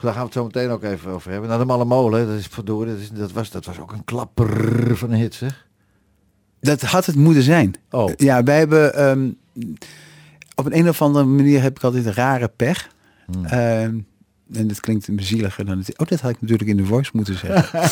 [0.00, 1.48] Daar gaan we het zo meteen ook even over hebben.
[1.48, 4.04] Nou, de Malle Molen, dat is verdorie, dat, is, dat, was, dat was ook een
[4.04, 5.66] klapper van een hit, zeg.
[6.60, 7.74] Dat had het moeten zijn.
[7.90, 8.10] Oh.
[8.16, 9.28] Ja, wij hebben, ehm,
[10.66, 12.88] op een, een of andere manier heb ik altijd een rare pech.
[13.26, 13.44] Hmm.
[13.44, 13.98] Ehm,
[14.52, 17.38] en dat klinkt bezieliger dan het Oh, dat had ik natuurlijk in de voice moeten
[17.38, 17.90] zeggen.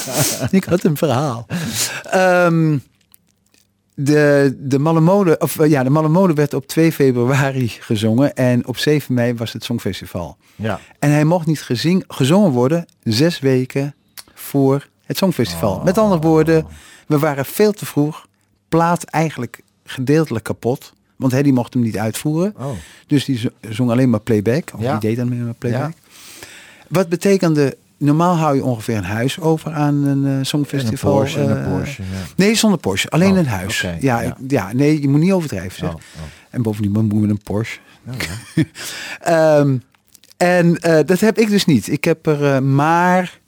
[0.59, 1.47] ik had een verhaal.
[2.11, 2.79] Ehm,
[3.95, 8.35] de, de Malle of eh, ja, de Malle werd op 2 februari gezongen.
[8.35, 10.37] En op 7 mei was het Songfestival.
[10.57, 10.81] Ja.
[10.99, 13.95] En hij mocht niet gezing, gezongen worden zes weken
[14.35, 15.75] voor het Songfestival.
[15.75, 15.85] Oh.
[15.85, 16.67] Met andere woorden,
[17.07, 18.27] we waren veel te vroeg.
[18.69, 20.93] Plaat eigenlijk gedeeltelijk kapot.
[21.21, 22.55] Want hij die mocht hem niet uitvoeren.
[22.59, 22.71] Oh.
[23.07, 24.71] Dus die zo- zong alleen maar playback.
[24.75, 24.99] Of Ja.
[24.99, 25.93] die deed alleen maar playback.
[26.89, 31.11] Wat betekende, normaal hou je ongeveer een huis over aan een eh, songfestival.
[31.13, 32.09] En een Porsche, en een eh, Porsche, ja.
[32.37, 33.11] Nee, zonder Porsche.
[33.11, 33.81] Alleen Oh, een huis.
[33.81, 34.21] ja, ja.
[34.21, 35.79] ik- ja, nee, je moet niet overdrijven.
[35.79, 35.89] Zeg.
[35.89, 36.01] Oh, oh.
[36.51, 37.79] En bovendien moet met een Porsche.
[39.21, 39.77] Ehm,
[40.37, 41.89] en eh, dat heb ik dus niet.
[41.89, 43.39] Ik heb er maar,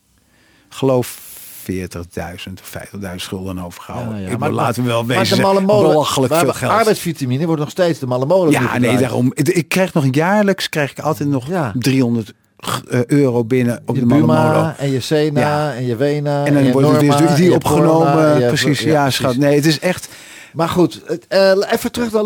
[0.68, 1.21] geloof
[1.70, 2.76] 40.000 of
[3.10, 4.14] 50.000 schulden overgehouden.
[4.14, 4.24] Ja, ja.
[4.24, 5.36] Ik Maar- maar, laten we wel Maar wezen.
[5.36, 6.72] de Malle Molen, belachelijk veel geld.
[6.72, 8.52] arbeidsvitamine wordt nog steeds de Malle Molen.
[8.52, 9.30] Ja, nee, daarom.
[9.34, 11.72] Ik, ik krijg nog jaarlijks krijg ik altijd nog Ja.
[11.78, 12.32] 300
[12.90, 15.74] eh, euro binnen op je de Buma en je Sena Ja.
[15.74, 18.12] en je Wena En dan je wordt Norma, en die opgenomen.
[18.12, 19.36] Corona, en precies, ja, schat.
[19.36, 20.08] Nee, het is echt...
[20.52, 22.24] Maar goed, eh, even terug naar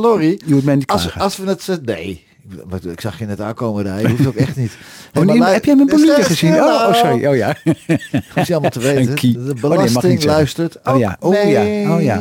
[0.76, 1.80] niet Als, als we het...
[1.84, 2.25] Nee,
[2.74, 4.00] ik, ik zag je net aankomen daar.
[4.00, 4.72] Je hoeft ook echt niet.
[5.16, 6.52] Oh, nee, lui- heb jij mijn stil gezien?
[6.54, 6.88] Oh, nou.
[6.88, 7.26] oh, sorry.
[7.26, 7.54] Oh ja.
[8.34, 9.14] Hoef je allemaal te weten.
[9.46, 10.76] De Oh, belasting luistert.
[10.84, 11.16] Oh ja.
[11.20, 11.94] Oh ja.
[11.94, 12.18] Oh ja.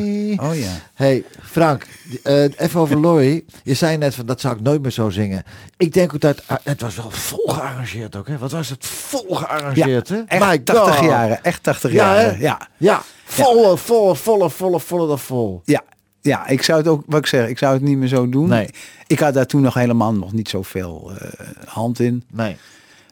[0.47, 0.69] Oh ja.
[0.93, 1.87] Hey Frank,
[2.23, 3.45] eh, even over Laurie.
[3.63, 5.43] Je zei net van dat zou ik nooit meer zo zingen.
[5.77, 8.27] Ik denk ook dat ah, het was wel vol gearrangeerd ook.
[8.27, 8.37] Hè?
[8.37, 10.09] Wat was het vol gearrangeerd?
[10.09, 10.21] hè?
[10.27, 11.05] Echt My 80 God.
[11.09, 11.43] jaren.
[11.43, 12.21] Echt 80 Ja, hè?
[12.21, 12.39] jaren.
[12.39, 12.59] Ja.
[12.77, 15.61] Ja, volle, volle, volle, volle, volle, vol.
[15.65, 15.81] Ja.
[16.25, 18.49] Ja, ik zou het ook, wat ik zeg, ik zou het niet meer zo doen.
[18.49, 18.69] Nee.
[19.07, 21.29] Ik had daar toen nog helemaal nog niet zoveel eh
[21.65, 22.23] hand in.
[22.33, 22.57] Nee.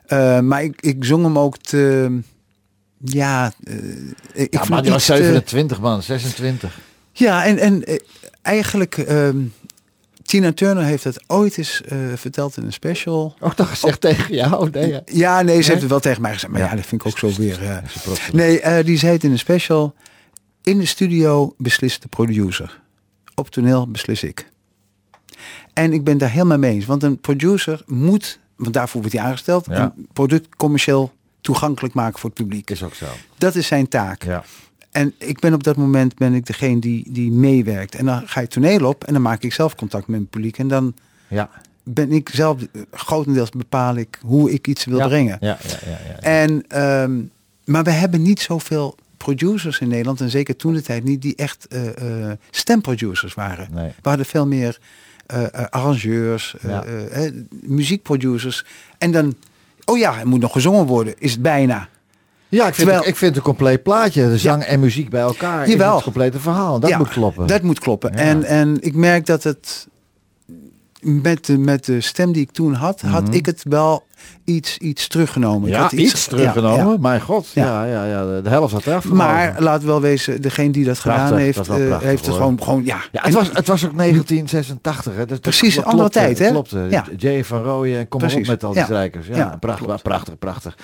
[0.06, 2.20] Eh, maar ik, ik zong hem ook te,
[3.04, 3.76] ja, eh,
[4.34, 6.80] ik Ja, maar die was iets te- 27 man, 26.
[7.12, 7.84] Ja, en, en
[8.42, 9.38] eigenlijk, ehm,
[10.24, 11.82] Tina Turner heeft het ooit eens
[12.16, 13.36] verteld in een special.
[13.40, 14.70] Ook toch gezegd tegen jou?
[14.70, 15.02] Nee, ja.
[15.06, 15.68] Ja, nee, ze Nee?
[15.70, 16.52] heeft het wel tegen mij gezegd.
[16.52, 16.76] Maar ja, Ja.
[16.76, 17.84] dat vind ik ook zo weer.
[18.32, 19.96] Nee, die zei het in een special.
[20.64, 22.82] In de studio beslist de producer.
[23.36, 24.52] Op toneel beslis ik.
[25.74, 26.86] En ik ben daar helemaal mee eens.
[26.86, 29.94] Want een producer moet, want daarvoor wordt hij aangesteld, Ja.
[29.96, 32.70] een product commercieel toegankelijk maken voor het publiek.
[32.70, 33.06] Is ook zo.
[33.38, 34.24] Dat is zijn taak.
[34.24, 34.44] Ja.
[34.92, 37.96] En ik ben op dat moment ben ik degene die, die meewerkt.
[37.96, 40.58] En dan ga je toneel op en dan maak ik zelf contact met het publiek.
[40.58, 40.94] En dan
[41.28, 41.50] Ja.
[41.84, 45.08] ben ik zelf, eh, grotendeels bepaal ik hoe ik iets wil ja.
[45.08, 45.38] brengen.
[45.40, 46.20] Ja, ja, ja, ja.
[46.20, 47.22] En, ehm,
[47.66, 51.36] maar we hebben niet zoveel producers in Nederland, en zeker toen de tijd niet, die
[51.36, 53.68] echt eh, eh, stemproducers waren.
[53.72, 53.92] Nee.
[54.02, 54.80] We hadden veel meer
[55.26, 56.84] eh, arrangeurs, Ja.
[57.62, 58.66] muziekproducers.
[58.98, 59.36] En dan,
[59.86, 61.88] oh ja, het moet nog gezongen worden, is het bijna.
[62.50, 64.30] Ja, ik vind, Terwijl- het, ik vind het een compleet plaatje.
[64.30, 65.70] De zang en muziek bij elkaar.
[65.70, 65.88] Jawel.
[65.90, 66.80] Is het complete verhaal.
[66.80, 67.48] Dat Ja, moet kloppen.
[67.48, 68.14] Dat moet kloppen.
[68.14, 69.88] En, en ik merk dat het
[71.02, 74.04] met de, met de stem die ik toen had, had ik het wel
[74.44, 75.68] iets, iets teruggenomen.
[75.68, 76.86] Ik ja, had iets, teruggenomen.
[76.86, 76.98] ja, ja.
[77.00, 77.52] Mijn god.
[77.54, 78.42] Ja, ja, ja.
[78.42, 79.06] de, helft had eraf.
[79.06, 82.26] Maar laten we wel wezen, degene die dat Prachtig, gedaan heeft, dat eh, prachtig, heeft
[82.26, 82.98] het gewoon, gewoon ja.
[83.12, 85.16] Ja, het was, het was ook 1986.
[85.16, 85.26] Hè.
[85.26, 86.50] Dat, Precies, dat andere tijd, hè?
[86.50, 86.88] Klopte.
[86.90, 87.06] Ja.
[87.18, 88.86] Jay van Rooyen en kom op met al die ja.
[88.86, 89.28] strijkers.
[89.28, 90.04] Ja, prachtig, klopt.
[90.04, 90.78] prachtig, prachtig.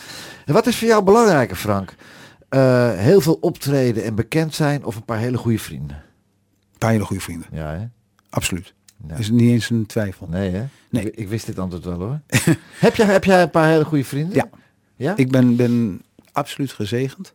[0.46, 1.96] En wat is voor jou belangrijker, Frank?
[2.50, 5.96] Eh, heel veel optreden en bekend zijn of een paar hele goede vrienden?
[5.96, 7.48] Een paar hele goede vrienden.
[7.52, 7.86] Ja, hè?
[8.30, 8.74] Absoluut.
[9.08, 9.16] Ja.
[9.16, 10.28] Is niet eens een twijfel.
[10.30, 10.64] Nee, hè?
[10.90, 11.06] Nee.
[11.06, 12.20] Ik, ik wist dit antwoord wel, hoor.
[12.80, 14.36] heb, jij, heb jij een paar hele goede vrienden?
[14.36, 14.50] Ja.
[14.96, 15.14] Ja?
[15.16, 17.34] Ik ben, ben absoluut gezegend.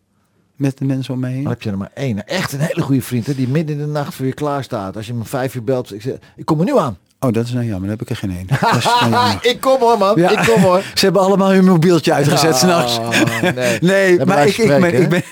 [0.57, 1.47] met de mensen om me heen.
[1.47, 2.27] Heb je er maar één.
[2.27, 4.97] Echt een hele goede vriend, hè, die midden in de nacht voor je klaar staat.
[4.97, 6.99] Als je hem vijf uur belt, ik, zeg, ik kom er nu aan.
[7.21, 7.81] Oh, dat is nou jammer.
[7.81, 8.47] Dan heb ik er geen één.
[9.11, 10.21] Nou ik kom hoor, man.
[10.21, 10.31] Ja.
[10.31, 10.83] Ik kom hoor.
[10.95, 12.99] Ze hebben allemaal hun mobieltje uitgezet s'nachts.
[12.99, 13.09] Oh,
[13.55, 13.79] nee.
[13.81, 15.23] Nee, Bij maar ik, ik, ben, ik ben,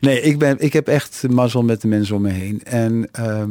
[0.00, 2.60] nee, ik ben, ik heb echt mazzel met de mensen om me heen.
[2.64, 3.50] En ehm,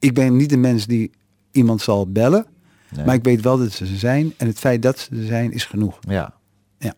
[0.00, 1.10] ik ben niet de mens die
[1.50, 2.46] iemand zal bellen,
[2.96, 3.04] Nee.
[3.06, 4.32] maar ik weet wel dat ze er zijn.
[4.36, 5.98] En het feit dat ze er zijn is genoeg.
[6.08, 6.34] Ja.
[6.78, 6.94] Ja.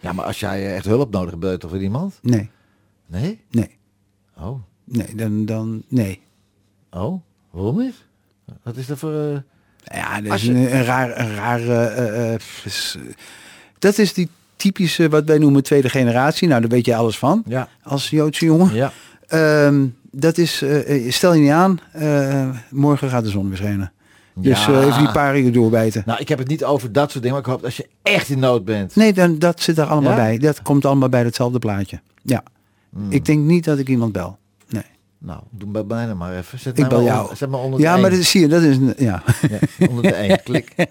[0.00, 2.18] Ja, maar als jij echt hulp nodig hebt, bel je toch weer iemand?
[2.22, 2.50] Nee,
[3.06, 3.40] Nee?
[3.50, 3.78] nee,
[4.38, 4.60] Oh.
[4.84, 6.20] nee, dan, dan nee.
[6.90, 7.20] Oh?
[7.50, 7.94] Waarom niet?
[8.62, 9.12] Wat is dat voor...
[9.14, 9.38] eh,
[9.98, 11.60] Ja, dat is je- een, een raar, een raar.
[11.60, 12.98] eh, eh, is-
[13.78, 16.48] dat is die typische wat wij noemen tweede generatie.
[16.48, 17.68] Nou, daar weet je alles van Ja.
[17.82, 18.74] als Joodse jongen.
[18.74, 18.92] Ja.
[19.26, 23.56] Ehm, dat is, eh, eh, stel je niet aan, eh, morgen gaat de zon weer
[23.56, 23.92] schijnen.
[24.34, 24.72] Dus Ja.
[24.72, 26.02] eh, even die paar uur doorbijten.
[26.06, 28.28] Nou, ik heb het niet over dat soort dingen, maar ik hoop als je echt
[28.28, 28.96] in nood bent.
[28.96, 30.16] Nee, dan, dat zit er allemaal Ja?
[30.16, 30.38] bij.
[30.38, 32.00] Dat komt allemaal bij hetzelfde plaatje.
[32.22, 32.42] Ja.
[32.92, 33.10] Hmm.
[33.12, 34.38] Ik denk niet dat ik iemand bel.
[34.68, 34.82] Nee.
[35.18, 36.58] Nou, doe bij mij dan maar even.
[36.58, 37.20] Zet Ik bel jou.
[37.22, 39.22] Onder, zet maar onder Ja, de maar dat zie je, dat is een, ja.
[39.50, 40.42] Ja, onder de één.
[40.42, 40.72] Klik.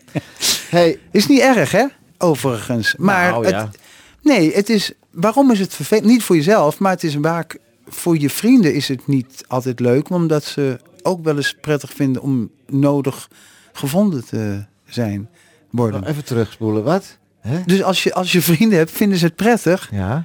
[0.70, 1.86] Hey, Is niet erg, hè?
[2.17, 2.95] Overigens.
[2.97, 3.78] Maar Nou, het,
[4.22, 4.91] nee, het is.
[5.11, 6.05] Waarom is het vervelend?
[6.07, 7.57] Niet voor jezelf, maar het is vaak
[7.89, 12.21] voor je vrienden is het niet altijd leuk, omdat ze ook wel eens prettig vinden
[12.21, 13.29] om nodig
[13.73, 15.29] gevonden te zijn
[15.69, 16.07] worden.
[16.07, 16.83] even terugspoelen.
[16.83, 17.17] Wat?
[17.65, 20.23] Dus als je, als je vrienden hebt, vinden ze het prettig Ja.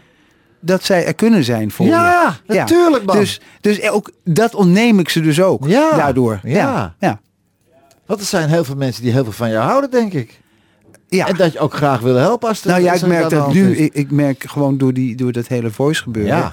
[0.60, 1.92] dat zij er kunnen zijn voor je.
[1.92, 3.16] Ja, natuurlijk man.
[3.16, 5.66] Dus, dus ook dat ontneem ik ze dus ook.
[5.66, 6.40] Ja, Daardoor.
[6.42, 6.50] ja.
[6.52, 6.94] Ja.
[6.98, 7.20] ja.
[8.06, 10.40] Want er zijn heel veel mensen die heel veel van jou houden, denk ik.
[11.08, 11.26] Ja.
[11.26, 13.76] En dat je ook graag willen helpen als Nou ja, ik er merk dat nu.
[13.76, 16.36] Ik, ik merk gewoon door, die, door dat hele voice gebeuren.
[16.36, 16.52] Ja.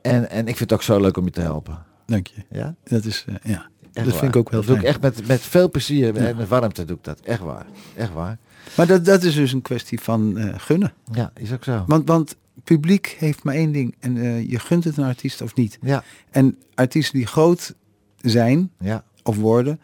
[0.03, 1.79] en, en ik vind het ook zo leuk om je te helpen.
[2.07, 2.45] Dank je.
[2.51, 2.75] Ja?
[2.85, 3.67] Dat is, eh, ja.
[3.93, 4.15] Echt dat waar.
[4.23, 6.85] vind ik ook heel Dat doe ik echt met, met veel plezier en met warmte
[6.85, 7.21] doe ik dat.
[7.21, 7.67] Echt waar.
[7.97, 8.39] Echt waar.
[8.75, 10.93] Maar dat, dat is dus een kwestie van eh, gunnen.
[11.13, 11.85] Ja, is ook zo.
[11.87, 13.95] Want, want publiek heeft maar één ding.
[14.01, 14.15] En
[14.49, 15.79] je gunt het een artiest of niet.
[15.81, 17.75] Ja, En artiesten die groot
[18.21, 19.05] zijn ja.
[19.29, 19.81] Of worden,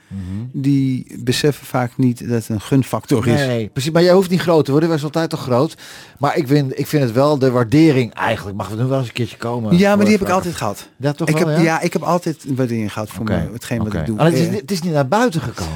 [0.53, 3.47] die beseffen vaak niet dat het een gunfactor is.
[3.47, 3.91] Nee, precies.
[3.91, 4.89] Maar jij hoeft niet groot te worden.
[4.89, 5.77] Wij zijn altijd toch groot.
[6.19, 8.57] Maar ik vind, ik vind het wel de waardering eigenlijk.
[8.57, 9.79] Mag we nu wel eens een keertje komen?
[9.79, 10.89] Ja, maar die heb ik altijd gehad.
[10.97, 11.63] Ja, toch ik wel, heb, ja?
[11.65, 11.81] ja?
[11.81, 14.17] ik heb altijd een waardering gehad voor me, hetgeen wat ik doe.
[14.17, 15.73] Maar het, is, Eh, niet- het is niet naar buiten gekomen.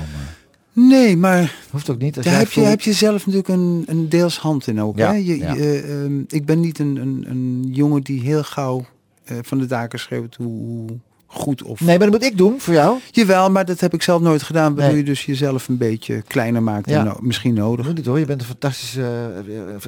[0.73, 2.17] nee, maar Hoeft ook niet.
[2.17, 4.97] Als daar jij heb je, heb je zelf natuurlijk een, een deels hand in ook.
[4.99, 5.17] Ja, hè?
[5.17, 5.55] Je, ja.
[5.55, 8.85] je, ehm, ik ben niet een, een, een jongen die heel gauw
[9.25, 10.87] eh, van de daken schreeuwt hoe
[11.31, 11.81] goed of...
[11.81, 12.99] Nee, maar dat moet ik doen voor jou.
[13.11, 14.75] Jawel, maar dat heb ik zelf nooit gedaan.
[14.75, 14.97] Waardoor Nee.
[14.97, 16.89] je dus jezelf een beetje kleiner maakt.
[16.91, 16.99] Ja.
[16.99, 17.95] En no- misschien nodig.
[17.95, 18.19] Niet hoor.
[18.19, 19.03] Je bent een fantastische,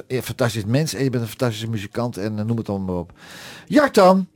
[0.07, 2.87] eh, eh, fantastisch mens en je bent een fantastische muzikant en eh, noem het allemaal
[2.87, 3.11] maar op.
[3.67, 4.27] Jartan.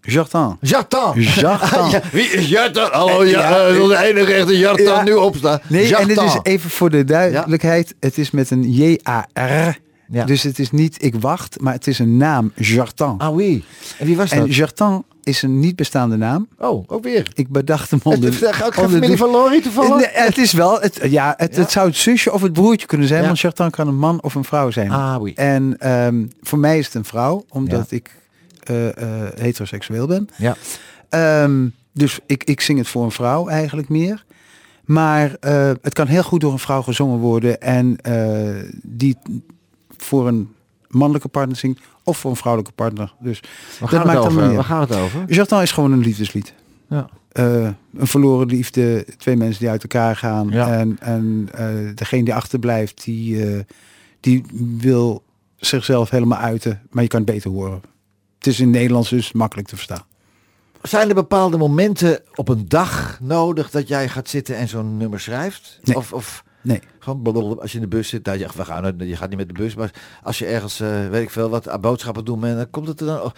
[0.00, 0.56] Jartan.
[0.60, 1.20] Jartan.
[1.20, 1.90] Jartan.
[1.94, 2.88] ja, wie is Jartan?
[2.92, 5.02] Hallo, ja, Ja, de enige echte Jartan Ja.
[5.02, 5.60] nu opstaan.
[5.68, 6.24] Nee, en dit Jartan.
[6.44, 7.94] is even voor de duidelijkheid.
[8.00, 9.78] Het is met een J-A-R.
[10.08, 10.24] Ja.
[10.24, 12.52] Dus het is niet ik wacht, maar het is een naam.
[12.54, 13.18] Jartan.
[13.18, 13.64] Ah oui.
[13.98, 14.54] En wie was en dat?
[14.54, 16.48] Jartan is een niet bestaande naam.
[16.58, 17.30] Oh, ook weer.
[17.34, 18.32] Ik bedacht hem Het onder...
[18.72, 19.96] familie de- van Lori toevallig?
[19.96, 21.60] Nee, het is wel, het, ja, het, Ja.
[21.60, 23.26] het zou het zusje of het broertje kunnen zijn, Ja.
[23.26, 24.90] want Jartan kan een man of een vrouw zijn.
[24.90, 25.32] Ah oui.
[25.34, 27.96] En ehm, voor mij is het een vrouw, omdat Ja.
[27.96, 28.20] ik
[28.62, 30.28] eh, eh, heteroseksueel ben.
[30.36, 30.56] Ja.
[31.08, 34.24] Ehm, dus ik, ik zing het voor een vrouw eigenlijk meer.
[34.84, 37.96] Maar eh, het kan heel goed door een vrouw gezongen worden en
[38.82, 39.16] die
[39.96, 40.52] voor een
[40.94, 43.14] mannelijke partner zingt of voor een vrouwelijke partner.
[43.20, 43.40] Dus
[43.80, 44.46] Waar het allemaal over?
[44.46, 45.24] niet Waar gaat het over?
[45.26, 46.54] Jartan is gewoon een liefdeslied.
[46.88, 47.08] Ja.
[47.32, 50.48] Eh, een verloren liefde, twee mensen die uit elkaar gaan.
[50.48, 50.78] Ja.
[50.78, 53.60] En, en eh, degene die achterblijft, die, eh,
[54.20, 54.44] die
[54.78, 55.22] wil
[55.56, 56.82] zichzelf helemaal uiten.
[56.90, 57.82] Maar je kan het beter horen.
[58.38, 60.04] Het is in Nederlands dus makkelijk te verstaan.
[60.82, 65.20] Zijn er bepaalde momenten op een dag nodig dat jij gaat zitten en zo'n nummer
[65.20, 65.80] schrijft?
[65.82, 65.96] Nee.
[65.96, 66.80] Of, of Nee.
[66.98, 69.48] gewoon als je in de bus zit, nou, ja, we gaan, je gaat niet met
[69.48, 69.90] de bus, maar
[70.22, 73.00] als je ergens, eh, weet ik veel, wat aan boodschappen doen en dan komt het
[73.00, 73.32] er dan,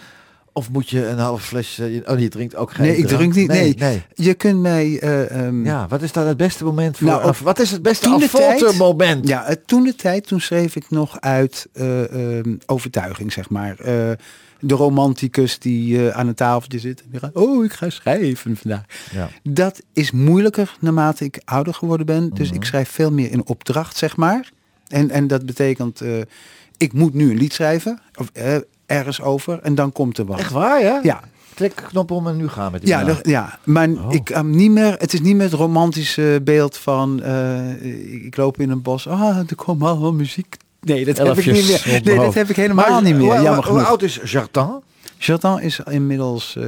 [0.53, 3.33] of, moet je een half flesje, eh, oh je drinkt ook geen Nee, ik drink
[3.35, 3.75] niet, nee.
[3.77, 4.03] nee.
[4.13, 4.99] Je kunt mij...
[4.99, 7.81] eh, ehm, Ja, wat is dan het beste moment voor, Nou, af- wat is het
[7.81, 9.27] beste affoltermoment?
[9.27, 13.75] Ja, toen de tijd, toen schreef ik nog uit eh, ehm, overtuiging, zeg maar.
[14.59, 17.01] De romanticus die eh, aan een tafeltje zit.
[17.01, 18.83] En die gaat, oh, ik ga schrijven vandaag.
[19.11, 19.29] Ja.
[19.43, 22.29] Dat is moeilijker naarmate ik ouder geworden ben.
[22.33, 22.55] Dus Mhm.
[22.57, 24.51] ik schrijf veel meer in opdracht, zeg maar.
[24.87, 26.17] En, en dat betekent, eh,
[26.77, 27.99] ik moet nu een lied schrijven.
[28.19, 29.59] Of eh, ergens over.
[29.61, 30.39] En dan komt er wat.
[30.39, 30.99] Echt waar, ja?
[31.03, 31.19] Ja,
[31.53, 34.13] Trek knop om en nu gaan met die ja, dat- ja, maar Oh.
[34.13, 34.95] ik um, niet meer.
[34.97, 37.23] Het is niet meer het romantische beeld van
[37.81, 39.07] ik, ik loop in een bos.
[39.07, 40.57] Ah, er komt allemaal muziek.
[40.85, 41.81] Nee, dat heb ik niet meer.
[41.85, 43.21] mijn Nee, dat heb ik helemaal Maar niet meer.
[43.23, 43.87] Hoe, hoe- Jammer hoe genoeg.
[43.89, 44.81] oud is Jardin?
[45.17, 46.65] Jordan is inmiddels eh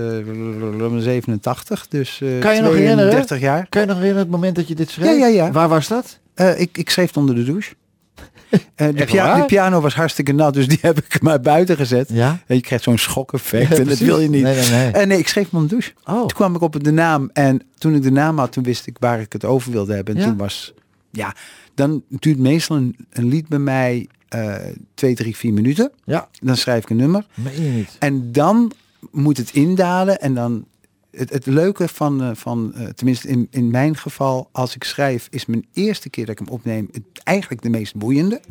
[0.98, 3.12] 87, dus eh Kan je nog herinneren?
[3.12, 3.66] 30 jaar.
[3.70, 5.06] Kan je nog herinneren het moment dat je dit schreef?
[5.08, 5.52] Ja, ja, ja.
[5.52, 6.20] Waar was dat?
[6.34, 7.74] Eh, ik, ik schreef onder de douche.
[8.76, 12.10] Eh, de, pia- de piano was hartstikke nat, dus die heb ik maar buiten gezet.
[12.14, 12.40] Ja?
[12.48, 14.44] En je krijgt zo'n schokeffect Ja, en dat wil je niet.
[14.44, 14.92] Nee, nee, nee.
[14.92, 15.92] Eh, nee, ik schreef hem de douche.
[16.06, 16.20] Oh.
[16.20, 18.96] Toen kwam ik op de naam en toen ik de naam had, toen wist ik
[19.00, 20.16] waar ik het over wilde hebben.
[20.16, 20.28] En Ja.
[20.28, 20.74] toen was,
[21.12, 21.36] ja,
[21.78, 24.56] dan duurt meestal een, een lied bij mij eh
[24.94, 25.92] twee, drie, vier minuten.
[26.04, 27.26] Ja, Dan schrijf ik een nummer.
[27.34, 27.96] meen je niet.
[28.00, 28.72] En dan
[29.12, 30.66] moet het indalen en dan
[31.12, 35.28] het, het leuke van, eh, van eh, tenminste in, in mijn geval, als ik schrijf,
[35.32, 38.42] is mijn eerste keer dat ik hem opneem het, eigenlijk de meest boeiende.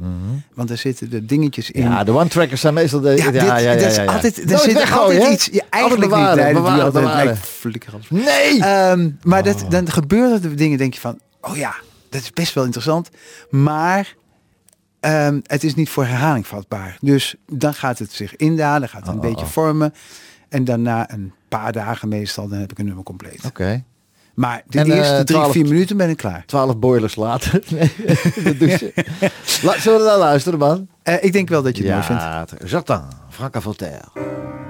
[0.55, 1.83] Want er zitten de dingetjes in.
[1.85, 1.93] Mhm.
[1.93, 3.09] Ja, de one-trackers zijn meestal de...
[3.09, 5.49] Ja, Ja, dit, ja, ja, ja, dat is altijd, er zit weggooien, altijd iets.
[5.53, 6.14] Ja, eigenlijk niet.
[6.14, 7.05] bewaren, Nee, dat doe je bewaren, altijd.
[7.05, 7.37] Nee, bewaren.
[7.37, 7.93] flikker.
[8.09, 8.59] Nee!
[9.22, 9.45] Maar Oh.
[9.45, 11.74] dat, dan gebeuren er dingen, denk je van, oh ja,
[12.17, 13.09] dat is best wel interessant.
[13.51, 14.14] Maar
[15.01, 16.99] ehm, het is niet voor herhaling vatbaar.
[17.01, 19.51] Dus dan gaat het zich indalen, gaat het een Oh, oh, beetje oh.
[19.51, 19.95] vormen.
[20.49, 23.45] En daarna een paar dagen meestal, dan heb ik een nummer compleet.
[23.45, 23.85] Oké.
[24.35, 26.45] Maar de En, eh, eerste drie, 12 vier minuten ben ik klaar.
[26.47, 27.62] Twaalf boilers later.
[27.71, 27.93] Nee,
[28.45, 28.93] dat doe je.
[29.62, 30.89] La, zullen we naar luisteren, man?
[31.03, 32.23] Eh, ik denk wel dat je het mooi vindt.
[32.23, 32.45] Ja,
[33.77, 34.66] Jardin,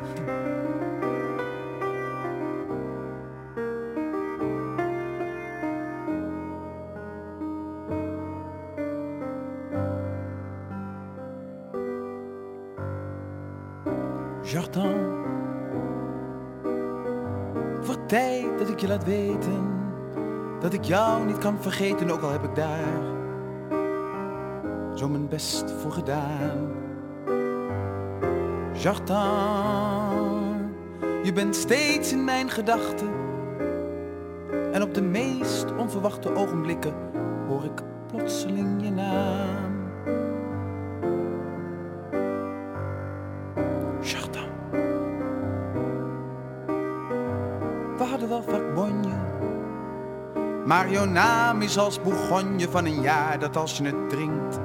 [20.86, 23.14] jou niet kan vergeten, ook al heb ik daar
[24.94, 26.72] zo mijn best voor gedaan.
[28.72, 29.16] Jardin,
[31.22, 33.10] je bent steeds in mijn gedachten
[34.72, 36.94] en op de meest onverwachte ogenblikken
[37.48, 39.75] hoor ik plotseling je naam.
[51.06, 54.58] Jouw naam is als bourgogne van een jaar dat als je het drinkt,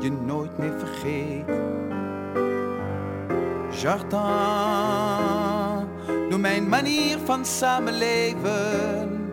[0.00, 1.48] je nooit meer vergeet.
[3.82, 4.18] Jardin,
[6.28, 9.30] door mijn manier van samenleven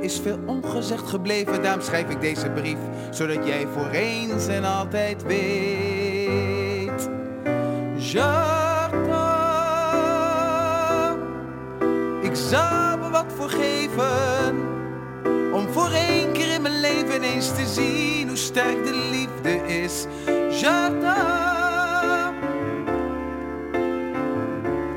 [0.00, 1.62] is veel ongezegd gebleven.
[1.62, 2.78] Daarom schrijf ik deze brief,
[3.10, 7.08] zodat jij voor eens en altijd weet.
[7.96, 9.10] Jardin,
[12.20, 14.39] ik zou er wat voor geven
[17.12, 20.06] in mijn leven eens te zien hoe sterk de liefde is.
[20.60, 21.08] Jardin.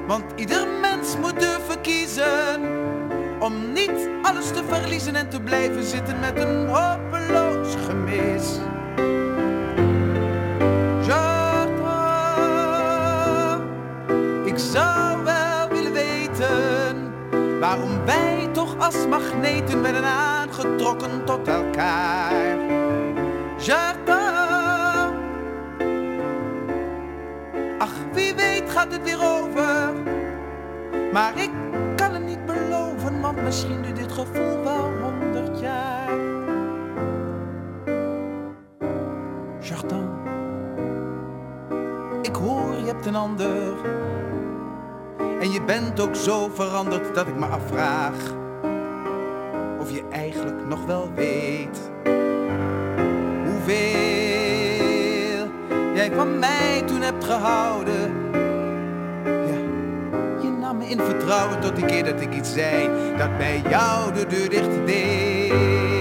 [0.07, 2.61] Want ieder mens moet durven kiezen
[3.39, 8.59] om niet alles te verliezen en te blijven zitten met een hopeloos gemis.
[14.45, 17.14] Ik zou wel willen weten
[17.59, 20.03] waarom wij toch als magneten werden
[20.64, 22.57] aangetrokken tot elkaar.
[23.57, 24.11] Jardin.
[27.78, 29.93] Ach, wie weet gaat het weer over.
[31.11, 31.49] Maar ik
[31.95, 36.09] kan het niet beloven, want misschien duurt dit gevoel wel honderd jaar.
[39.59, 40.09] Jardin.
[42.22, 43.74] Ik hoor, je hebt een ander.
[45.39, 48.41] En je bent ook zo veranderd dat ik me afvraag
[50.14, 51.91] eigenlijk nog wel weet
[53.45, 54.03] hoeveel
[55.93, 58.14] jij van mij toen hebt gehouden.
[59.24, 59.57] Ja,
[60.41, 64.14] je nam me in vertrouwen tot die keer dat ik iets zei dat bij jou
[64.14, 65.93] de deur dicht deed.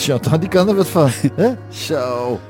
[0.00, 1.10] Chantal, die kan er wat van.
[1.42, 1.54] hè?
[1.68, 2.40] Zo.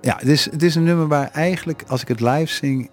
[0.00, 2.90] Ja, het is, het is een nummer waar eigenlijk, als ik het live zing...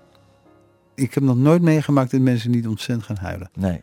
[0.95, 3.49] Ik heb nog nooit meegemaakt dat mensen niet ontzettend gaan huilen.
[3.53, 3.81] Nee.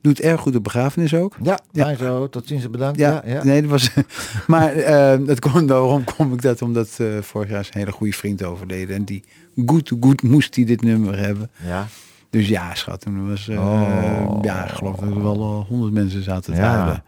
[0.00, 1.36] Doet erg goed op begrafenis ook.
[1.42, 1.94] Ja, Ja.
[1.94, 2.28] zo.
[2.28, 2.98] Tot ziens en bedankt.
[2.98, 3.44] Ja, Ja, ja.
[3.44, 3.90] nee, dat was.
[4.46, 6.62] maar eh dat kon, waarom kom ik dat?
[6.62, 8.96] Omdat eh, vorig jaar is een hele goede vriend overleden.
[8.96, 9.24] En die
[9.66, 11.50] goed, goed moest hij dit nummer hebben.
[11.66, 11.86] ja.
[12.30, 13.48] Dus ja, schat, toen was.
[13.48, 14.38] eh, Oh.
[14.42, 16.66] Ja, ik geloof dat er wel eh, honderd mensen zaten te Ja.
[16.76, 17.02] huilen.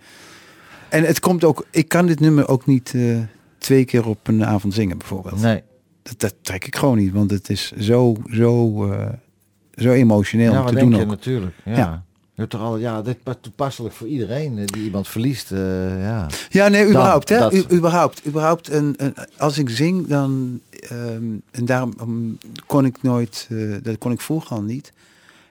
[0.91, 1.67] En het komt ook.
[1.71, 3.19] Ik kan dit nummer ook niet eh,
[3.59, 5.41] twee keer op een avond zingen, bijvoorbeeld.
[5.41, 5.63] Nee.
[6.03, 9.07] Dat, dat trek ik gewoon niet, want het is zo, zo, eh,
[9.75, 11.11] zo emotioneel Ja, om te denk doen je ook.
[11.11, 11.55] natuurlijk.
[11.65, 11.77] Ja.
[11.77, 12.03] Ja.
[12.35, 15.51] Je hebt toch al, ja, dit is toepasselijk voor iedereen eh, die iemand verliest.
[15.51, 16.27] ja.
[16.51, 17.29] Ja, nee, überhaupt.
[17.29, 17.39] hè?
[17.39, 18.27] dat- U- überhaupt.
[18.27, 20.61] überhaupt een, een- als ik zing, dan...
[20.71, 23.49] ehm, en daarom um, kon ik nooit...
[23.83, 24.93] dat kon ik vroeger al niet.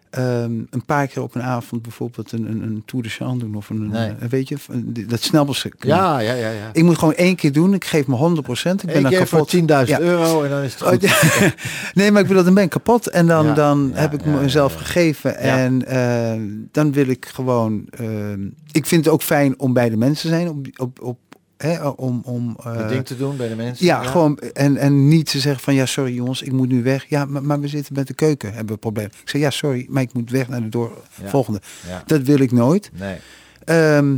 [0.10, 3.55] Ehm, een paar keer op een avond bijvoorbeeld een, een, een Tour de Chant doen.
[3.55, 4.14] Of een, Nee.
[4.20, 4.55] een- weet je,
[5.07, 5.66] dat snelbus.
[5.80, 6.70] ja, ja, ja, ja.
[6.74, 7.74] Ik moet gewoon één keer doen.
[7.74, 8.82] Ik geef me 100 procent.
[8.82, 9.49] Ik ben Eén dan kapot.
[9.49, 9.99] 10.000 Ja.
[9.99, 11.01] euro en dan is het Oh, goed.
[11.01, 11.14] ja.
[12.01, 13.07] nee, maar ik bedoel, dan ben ik kapot.
[13.07, 15.38] En dan, Ja, dan heb ik mezelf gegeven.
[15.38, 16.41] En eh,
[16.72, 17.86] dan wil ik gewoon...
[17.89, 18.32] eh,
[18.72, 20.49] ik vind het ook fijn om bij de mensen te zijn.
[20.49, 21.18] Op, op, op,
[21.68, 23.86] hè, om, om, Het ding te doen bij de mensen.
[23.86, 24.38] ja, gewoon.
[24.38, 27.05] En, en niet te zeggen van ja, sorry jongens, ik moet nu weg.
[27.10, 29.05] Ja, maar, maar we zitten met de keuken, hebben we een probleem.
[29.05, 30.91] Ik zeg ja, sorry, maar ik moet weg naar de door
[31.24, 31.30] Ja.
[31.30, 31.62] volgende.
[31.88, 32.03] Ja.
[32.05, 32.91] Dat wil ik nooit.
[32.93, 33.18] Nee.
[33.66, 34.18] Ehm,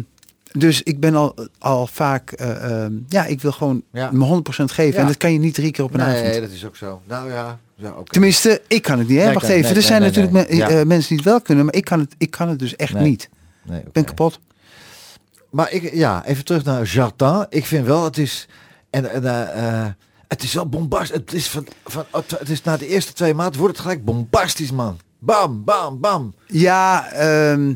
[0.52, 4.10] dus ik ben al, al vaak, eh, ehm, ja, ik wil gewoon Ja.
[4.12, 5.00] me 100% geven.
[5.00, 6.42] En dat kan je niet drie keer op een Nee, avond.
[6.42, 7.02] dat is ook zo.
[7.08, 8.12] Nou ja, ja oké.
[8.12, 9.18] Tenminste, ik kan het niet.
[9.18, 9.24] Hè?
[9.26, 10.58] Nee, Wacht kan- even, nee, er zijn nee, nee, natuurlijk nee.
[10.60, 10.70] Ja.
[10.80, 12.94] eh, mensen die het wel kunnen, maar ik kan het, ik kan het dus echt
[12.94, 13.04] Nee.
[13.04, 13.30] niet.
[13.64, 14.40] Nee, Ik ben kapot.
[15.52, 17.46] Maar ik, ja, even terug naar Jardin.
[17.50, 18.48] Ik vind wel, het is...
[18.90, 19.92] En, en, eh, eh,
[20.28, 21.18] het is wel bombastisch.
[21.18, 24.72] Het is, van, van, het is na de eerste twee maanden wordt het gelijk bombastisch,
[24.72, 25.00] man.
[25.20, 26.34] Bam, bam, bam.
[26.48, 27.74] Ja, ehm,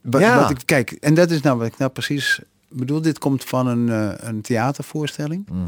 [0.00, 0.40] wa- Ja.
[0.40, 3.00] Wat ik, kijk, en dat is nou wat ik nou precies bedoel.
[3.00, 5.48] Dit komt van een, eh, een theatervoorstelling.
[5.50, 5.62] Mhm.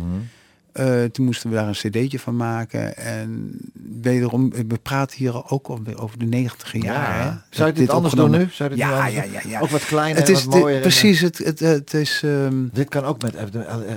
[0.73, 2.97] Eh, toen moesten we daar een cd'tje van maken.
[2.97, 3.59] En
[4.01, 7.25] wederom, we praten hier ook over de negentiger jaren.
[7.33, 7.39] hè?
[7.51, 8.49] Zou je dit, anders doen nu?
[8.51, 9.61] Zou dit Ja, ja, ja, ja.
[9.61, 10.77] Ook wat kleiner Het en is wat de- mooier.
[10.77, 12.21] en, eh, precies, het, het, het is...
[12.25, 13.45] ehm, Dit kan ook met, eh,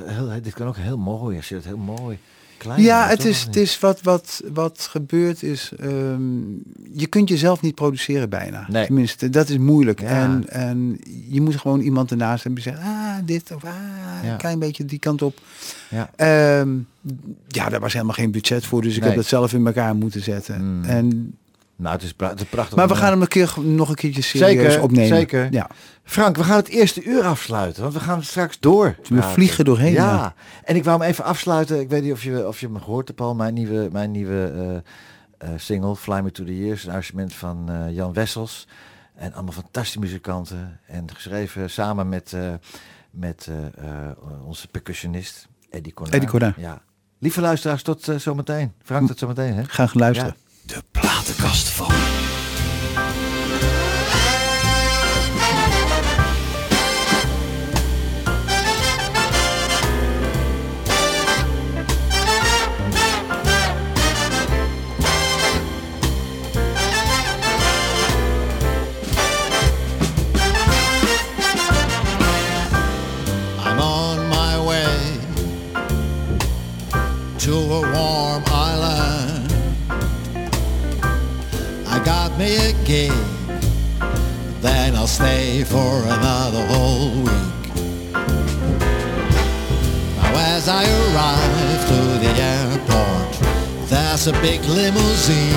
[0.05, 2.17] heel- dit kan ook heel mooi als je het heel mooi
[2.77, 5.71] ja, het is, het is wat, wat, wat gebeurt is...
[5.79, 6.39] ehm,
[6.93, 8.65] je kunt jezelf niet produceren bijna.
[8.69, 8.85] Nee.
[8.85, 10.01] Tenminste, dat is moeilijk.
[10.01, 10.07] Ja.
[10.07, 10.99] En, en
[11.29, 12.85] je moet gewoon iemand ernaast hebben die zegt...
[12.85, 13.71] Ah, dit of ah,
[14.23, 14.31] Ja.
[14.31, 15.39] een klein beetje die kant op.
[15.89, 16.09] Ja.
[16.15, 16.69] Ehm,
[17.47, 18.81] ja, daar was helemaal geen budget voor.
[18.81, 19.07] Dus ik Nee.
[19.09, 20.77] heb dat zelf in elkaar moeten zetten.
[20.77, 20.83] Mm.
[20.83, 21.35] En,
[21.81, 22.75] Nou, het is, pra- het is prachtig.
[22.77, 25.07] maar we gaan eh, hem een keer, nog een keertje serieus Zeker, opnemen.
[25.17, 25.47] zeker.
[25.51, 25.69] Ja.
[26.03, 28.95] Frank, we gaan het eerste uur afsluiten, want we gaan straks door.
[29.09, 29.91] We vliegen doorheen.
[29.93, 30.13] Ja.
[30.13, 30.33] ja.
[30.63, 31.79] en ik wou hem even afsluiten.
[31.79, 34.51] Ik weet niet of je, of je me gehoord hebt al, mijn nieuwe, mijn nieuwe
[35.37, 36.83] eh, eh, single, Fly Me To The Years.
[36.83, 38.67] Een arrangement van Jan Wessels.
[39.15, 40.79] En allemaal fantastische muzikanten.
[40.87, 42.35] En geschreven samen met,
[43.11, 43.49] met
[44.45, 46.15] onze percussionist, Eddie Cornaar.
[46.15, 46.53] Eddie Cornaar.
[46.57, 46.81] Ja.
[47.19, 48.73] Lieve luisteraars, tot zometeen.
[48.83, 49.53] Frank, tot zometeen.
[49.53, 49.63] Hè?
[49.63, 50.35] Gaan luisteren.
[50.65, 52.20] De platenkast van.
[82.91, 87.71] Then I'll stay for another whole week.
[90.17, 93.31] Now, as I arrive to the airport,
[93.89, 95.55] there's a big limousine.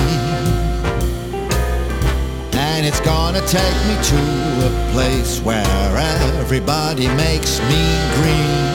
[2.53, 4.21] And it's gonna take me to
[4.69, 5.97] a place where
[6.39, 7.83] everybody makes me
[8.15, 8.71] green.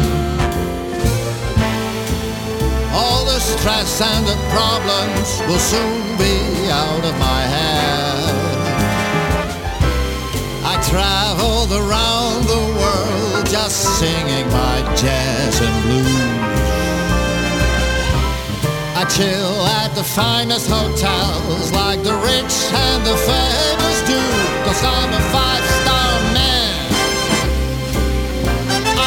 [2.93, 8.10] All the stress and the problems will soon be out of my head.
[10.89, 16.31] Traveled around the world just singing my jazz and blues.
[18.97, 24.21] I chill at the finest hotels like the rich and the famous do.
[24.65, 26.75] Cause I'm a five star man.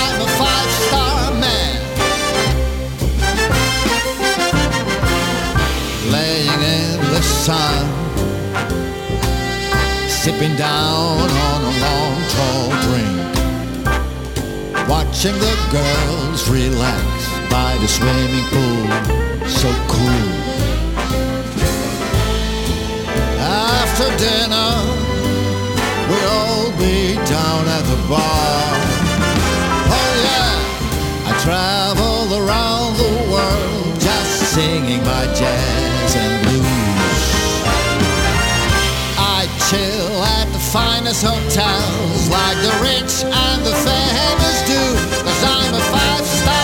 [0.01, 1.77] I'm a five star man.
[6.11, 7.92] Laying in the sun,
[10.49, 13.17] been down on a long tall drink,
[14.89, 17.07] Watching the girls relax
[17.49, 18.87] by the swimming pool
[19.47, 20.27] So cool.
[23.39, 24.73] After dinner
[26.09, 28.63] We'll all be down at the bar.
[29.97, 31.29] Oh yeah!
[31.29, 35.82] I travel around the world Just singing my jazz.
[40.73, 44.81] finest hotels like the rich and the famous do.
[45.23, 46.62] Cause I'm a five star.